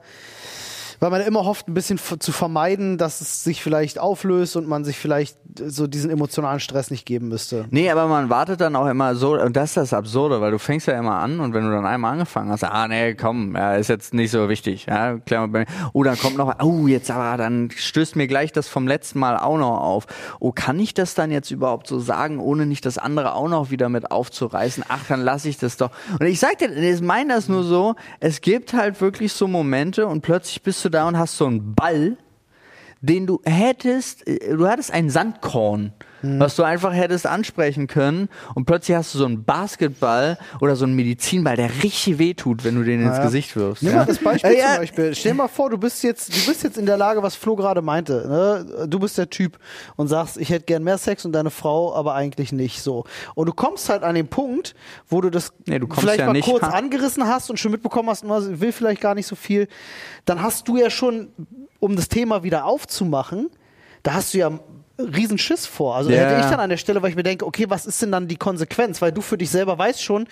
[1.01, 4.85] weil man immer hofft, ein bisschen zu vermeiden, dass es sich vielleicht auflöst und man
[4.85, 7.65] sich vielleicht so diesen emotionalen Stress nicht geben müsste.
[7.71, 10.59] Nee, aber man wartet dann auch immer so, und das ist das Absurde, weil du
[10.59, 13.75] fängst ja immer an und wenn du dann einmal angefangen hast, ah nee, komm, ja,
[13.75, 15.49] ist jetzt nicht so wichtig, ja, klar,
[15.93, 19.39] oh, dann kommt noch, oh, jetzt aber, dann stößt mir gleich das vom letzten Mal
[19.39, 20.07] auch noch auf.
[20.39, 23.71] Oh, kann ich das dann jetzt überhaupt so sagen, ohne nicht das andere auch noch
[23.71, 24.85] wieder mit aufzureißen?
[24.89, 25.91] Ach, dann lasse ich das doch.
[26.19, 30.07] Und ich sag dir, ich meine das nur so, es gibt halt wirklich so Momente
[30.07, 32.17] und plötzlich bist du da und hast so einen Ball,
[33.01, 35.93] den du hättest, äh, du hattest ein Sandkorn,
[36.23, 40.85] was du einfach hättest ansprechen können und plötzlich hast du so einen Basketball oder so
[40.85, 43.23] einen Medizinball, der richtig wehtut, wenn du den ins Ja.
[43.25, 43.83] Gesicht wirfst.
[43.83, 43.99] Nimm ja.
[44.01, 44.69] mal das Beispiel Äh, ja.
[44.73, 45.15] zum Beispiel.
[45.15, 47.57] Stell dir mal vor, du bist jetzt, du bist jetzt in der Lage, was Flo
[47.57, 48.27] gerade meinte.
[48.29, 48.87] Ne?
[48.89, 49.59] Du bist der Typ
[49.97, 53.05] und sagst, ich hätte gern mehr Sex und deine Frau, aber eigentlich nicht so.
[53.35, 54.75] Und du kommst halt an den Punkt,
[55.09, 56.45] wo du das Nee, du vielleicht ja mal nicht.
[56.49, 59.69] kurz angerissen hast und schon mitbekommen hast, man will vielleicht gar nicht so viel.
[60.27, 61.29] Dann hast du ja schon,
[61.79, 63.49] um das Thema wieder aufzumachen,
[64.03, 64.51] da hast du ja
[65.05, 65.97] riesen Schiss vor.
[65.97, 66.23] Also da Ja.
[66.29, 68.29] hätte ich dann an der Stelle, weil ich mir denke, okay, was ist denn dann
[68.29, 69.01] die Konsequenz?
[69.03, 70.27] Weil du für dich selber weißt schon,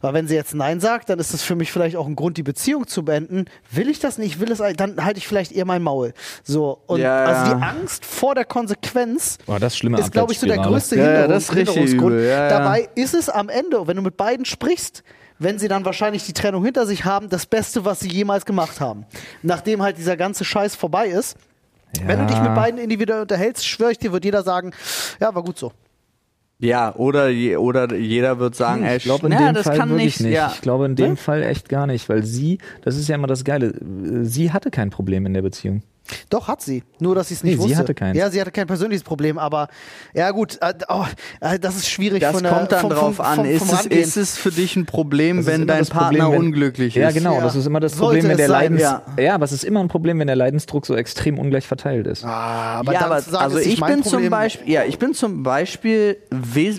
[0.00, 2.36] weil wenn sie jetzt Nein sagt, dann ist das für mich vielleicht auch ein Grund,
[2.36, 3.46] die Beziehung zu beenden.
[3.70, 4.40] Will ich das nicht?
[4.40, 6.12] Will es, dann halte ich vielleicht eher mein Maul.
[6.42, 6.78] So.
[6.86, 7.56] Und Ja, also ja.
[7.58, 11.34] die Angst vor der Konsequenz das ist glaube ich, so der größte Ja, ja, Hinderungs
[11.34, 12.20] das ist richtig Hinderungsgrund.
[12.20, 12.48] ja, ja.
[12.48, 15.02] Dabei ist es am Ende, wenn du mit beiden sprichst,
[15.38, 18.80] wenn sie dann wahrscheinlich die Trennung hinter sich haben, das Beste, was sie jemals gemacht
[18.80, 19.04] haben.
[19.42, 21.36] Nachdem halt dieser ganze Scheiß vorbei ist.
[22.06, 24.72] Wenn du dich mit beiden individuell unterhältst, schwöre ich dir, wird jeder sagen,
[25.20, 25.72] ja, war gut so.
[26.60, 29.76] Ja, oder, je- oder jeder wird sagen, ey, Ich glaube in na, dem das Fall
[29.76, 30.20] kann wirklich nicht.
[30.28, 30.34] nicht.
[30.34, 30.52] Ja.
[30.54, 31.16] Ich glaube in dem Ne?
[31.16, 33.74] Fall echt gar nicht, weil sie, das ist ja immer das Geile,
[34.22, 35.82] sie hatte kein Problem in der Beziehung.
[36.28, 36.82] Doch, hat sie.
[37.00, 37.78] Nur, dass sie es nicht Nee, sie wusste.
[37.78, 38.18] hatte keins.
[38.18, 39.68] Ja, sie hatte kein persönliches Problem, aber
[40.12, 41.06] ja gut, äh, oh,
[41.40, 43.36] äh, das ist schwierig Das von der, kommt dann vom, drauf vom, an.
[43.36, 46.46] vom, ist, es, ist es für dich ein Problem, Das wenn dein Partner Problem, wenn-
[46.48, 47.14] unglücklich Ja, ist?
[47.14, 47.40] genau, Ja.
[47.40, 49.02] das ist immer das Sollte Problem, wenn der sein, Leidens ja.
[49.18, 49.34] ja.
[49.34, 52.22] aber es ist immer ein Problem, wenn der Leidensdruck so extrem ungleich verteilt ist.
[52.24, 55.42] Ah, aber ja, aber sagen, also ich bin Problem, zum Beispiel, ja, ich bin zum
[55.42, 56.18] Beispiel,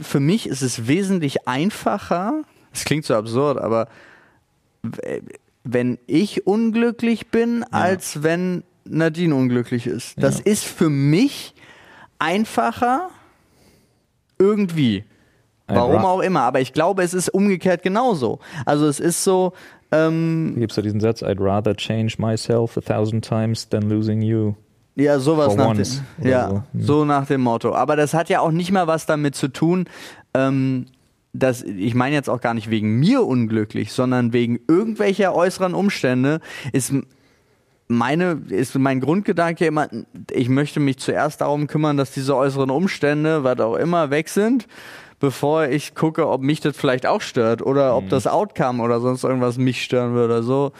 [0.03, 3.87] für mich ist es wesentlich einfacher, es klingt so absurd, aber
[4.83, 5.21] w-
[5.63, 10.21] wenn ich unglücklich bin, als wenn Nadine unglücklich ist.
[10.21, 11.53] Das ist für mich
[12.19, 13.09] einfacher
[14.39, 15.03] irgendwie.
[15.67, 18.39] Warum auch immer, aber ich glaube, es ist umgekehrt genauso.
[18.65, 19.53] Also es ist so,
[19.91, 24.21] ähm, Da gibt's ja diesen Satz, I'd rather change myself a thousand times than losing
[24.21, 24.53] you.
[24.95, 26.55] Ja, sowas For nach once dem, ja, so.
[26.55, 26.81] Hm.
[26.81, 27.73] so nach dem Motto.
[27.73, 29.85] Aber das hat ja auch nicht mal was damit zu tun,
[30.33, 30.85] ähm,
[31.33, 36.39] dass ich meine jetzt auch gar nicht wegen mir unglücklich, sondern wegen irgendwelcher äußeren Umstände
[36.71, 36.93] ist
[37.87, 39.87] meine ist mein Grundgedanke immer,
[40.31, 44.67] ich möchte mich zuerst darum kümmern, dass diese äußeren Umstände, was auch immer, weg sind,
[45.19, 47.97] bevor ich gucke, ob mich das vielleicht auch stört oder Mhm.
[47.97, 50.43] ob das Outcome oder sonst irgendwas mich stören würde.
[50.43, 50.71] So.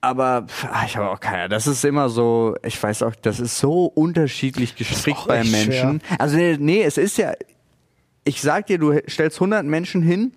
[0.00, 1.48] Aber ah, ich habe auch keine.
[1.48, 6.00] Das ist immer so, ich weiß auch, das ist so unterschiedlich gestrickt bei Menschen.
[6.18, 7.32] Also nee, nee, es ist ja,
[8.24, 10.32] ich sag dir, du stellst 100 Menschen hin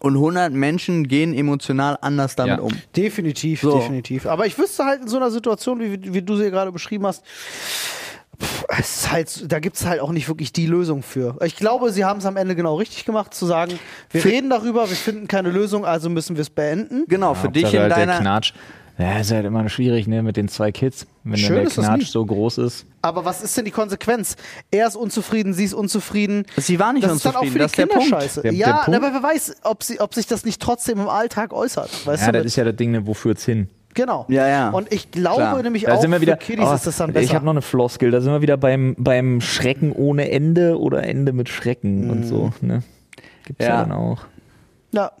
[0.00, 2.62] und 100 Menschen gehen emotional anders damit Ja.
[2.62, 2.72] um.
[2.96, 3.76] Definitiv, So.
[3.78, 4.26] definitiv.
[4.26, 7.24] Aber ich wüsste halt in so einer Situation, wie, wie du sie gerade beschrieben hast,
[8.40, 11.36] pff, es ist halt, da gibt es halt auch nicht wirklich die Lösung für.
[11.44, 13.78] Ich glaube, sie haben es am Ende genau richtig gemacht, zu sagen,
[14.10, 17.04] wir reden darüber, wir finden keine Lösung, also müssen wir es beenden.
[17.08, 18.40] Genau, für dich in halt der deiner.
[18.98, 21.06] Ja, ist halt immer schwierig, ne, mit den zwei Kids.
[21.22, 22.86] Wenn Schön dann der Knatsch so groß ist.
[23.02, 24.36] Aber was ist denn die Konsequenz?
[24.70, 26.44] Er ist unzufrieden, sie ist unzufrieden.
[26.56, 28.22] Sie war nicht das ist dann auch unzufrieden, für die das ist der Kinder Punkt.
[28.22, 28.42] scheiße.
[28.42, 31.08] Der- ja, der Punkt- aber wer weiß, ob, sie, ob sich das nicht trotzdem im
[31.08, 32.06] Alltag äußert.
[32.06, 33.68] Weißt Ja, du, das mit- ist ja das Ding, ne, wo führt's hin?
[33.92, 34.26] genau.
[34.28, 34.70] Ja, ja.
[34.70, 35.62] Und ich glaube Klar.
[35.62, 36.34] nämlich Da auch, sind wir wieder.
[36.38, 37.24] für Kiddies oh, ist das dann besser.
[37.24, 38.10] ich habe noch eine Floskel.
[38.10, 42.52] Da sind wir wieder beim, beim Schrecken ohne Ende oder Ende mit Schrecken und so.
[42.60, 42.82] Ne?
[43.46, 43.70] Gibt's ja.
[43.70, 43.80] Ja.
[43.82, 44.24] dann auch.
[44.92, 45.12] ja,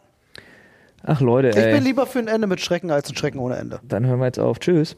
[1.06, 1.72] Ach Leute, ich ey.
[1.74, 3.80] bin lieber für ein Ende mit Schrecken als ein Schrecken ohne Ende.
[3.82, 4.58] dann hören wir jetzt auf.
[4.58, 4.96] Tschüss.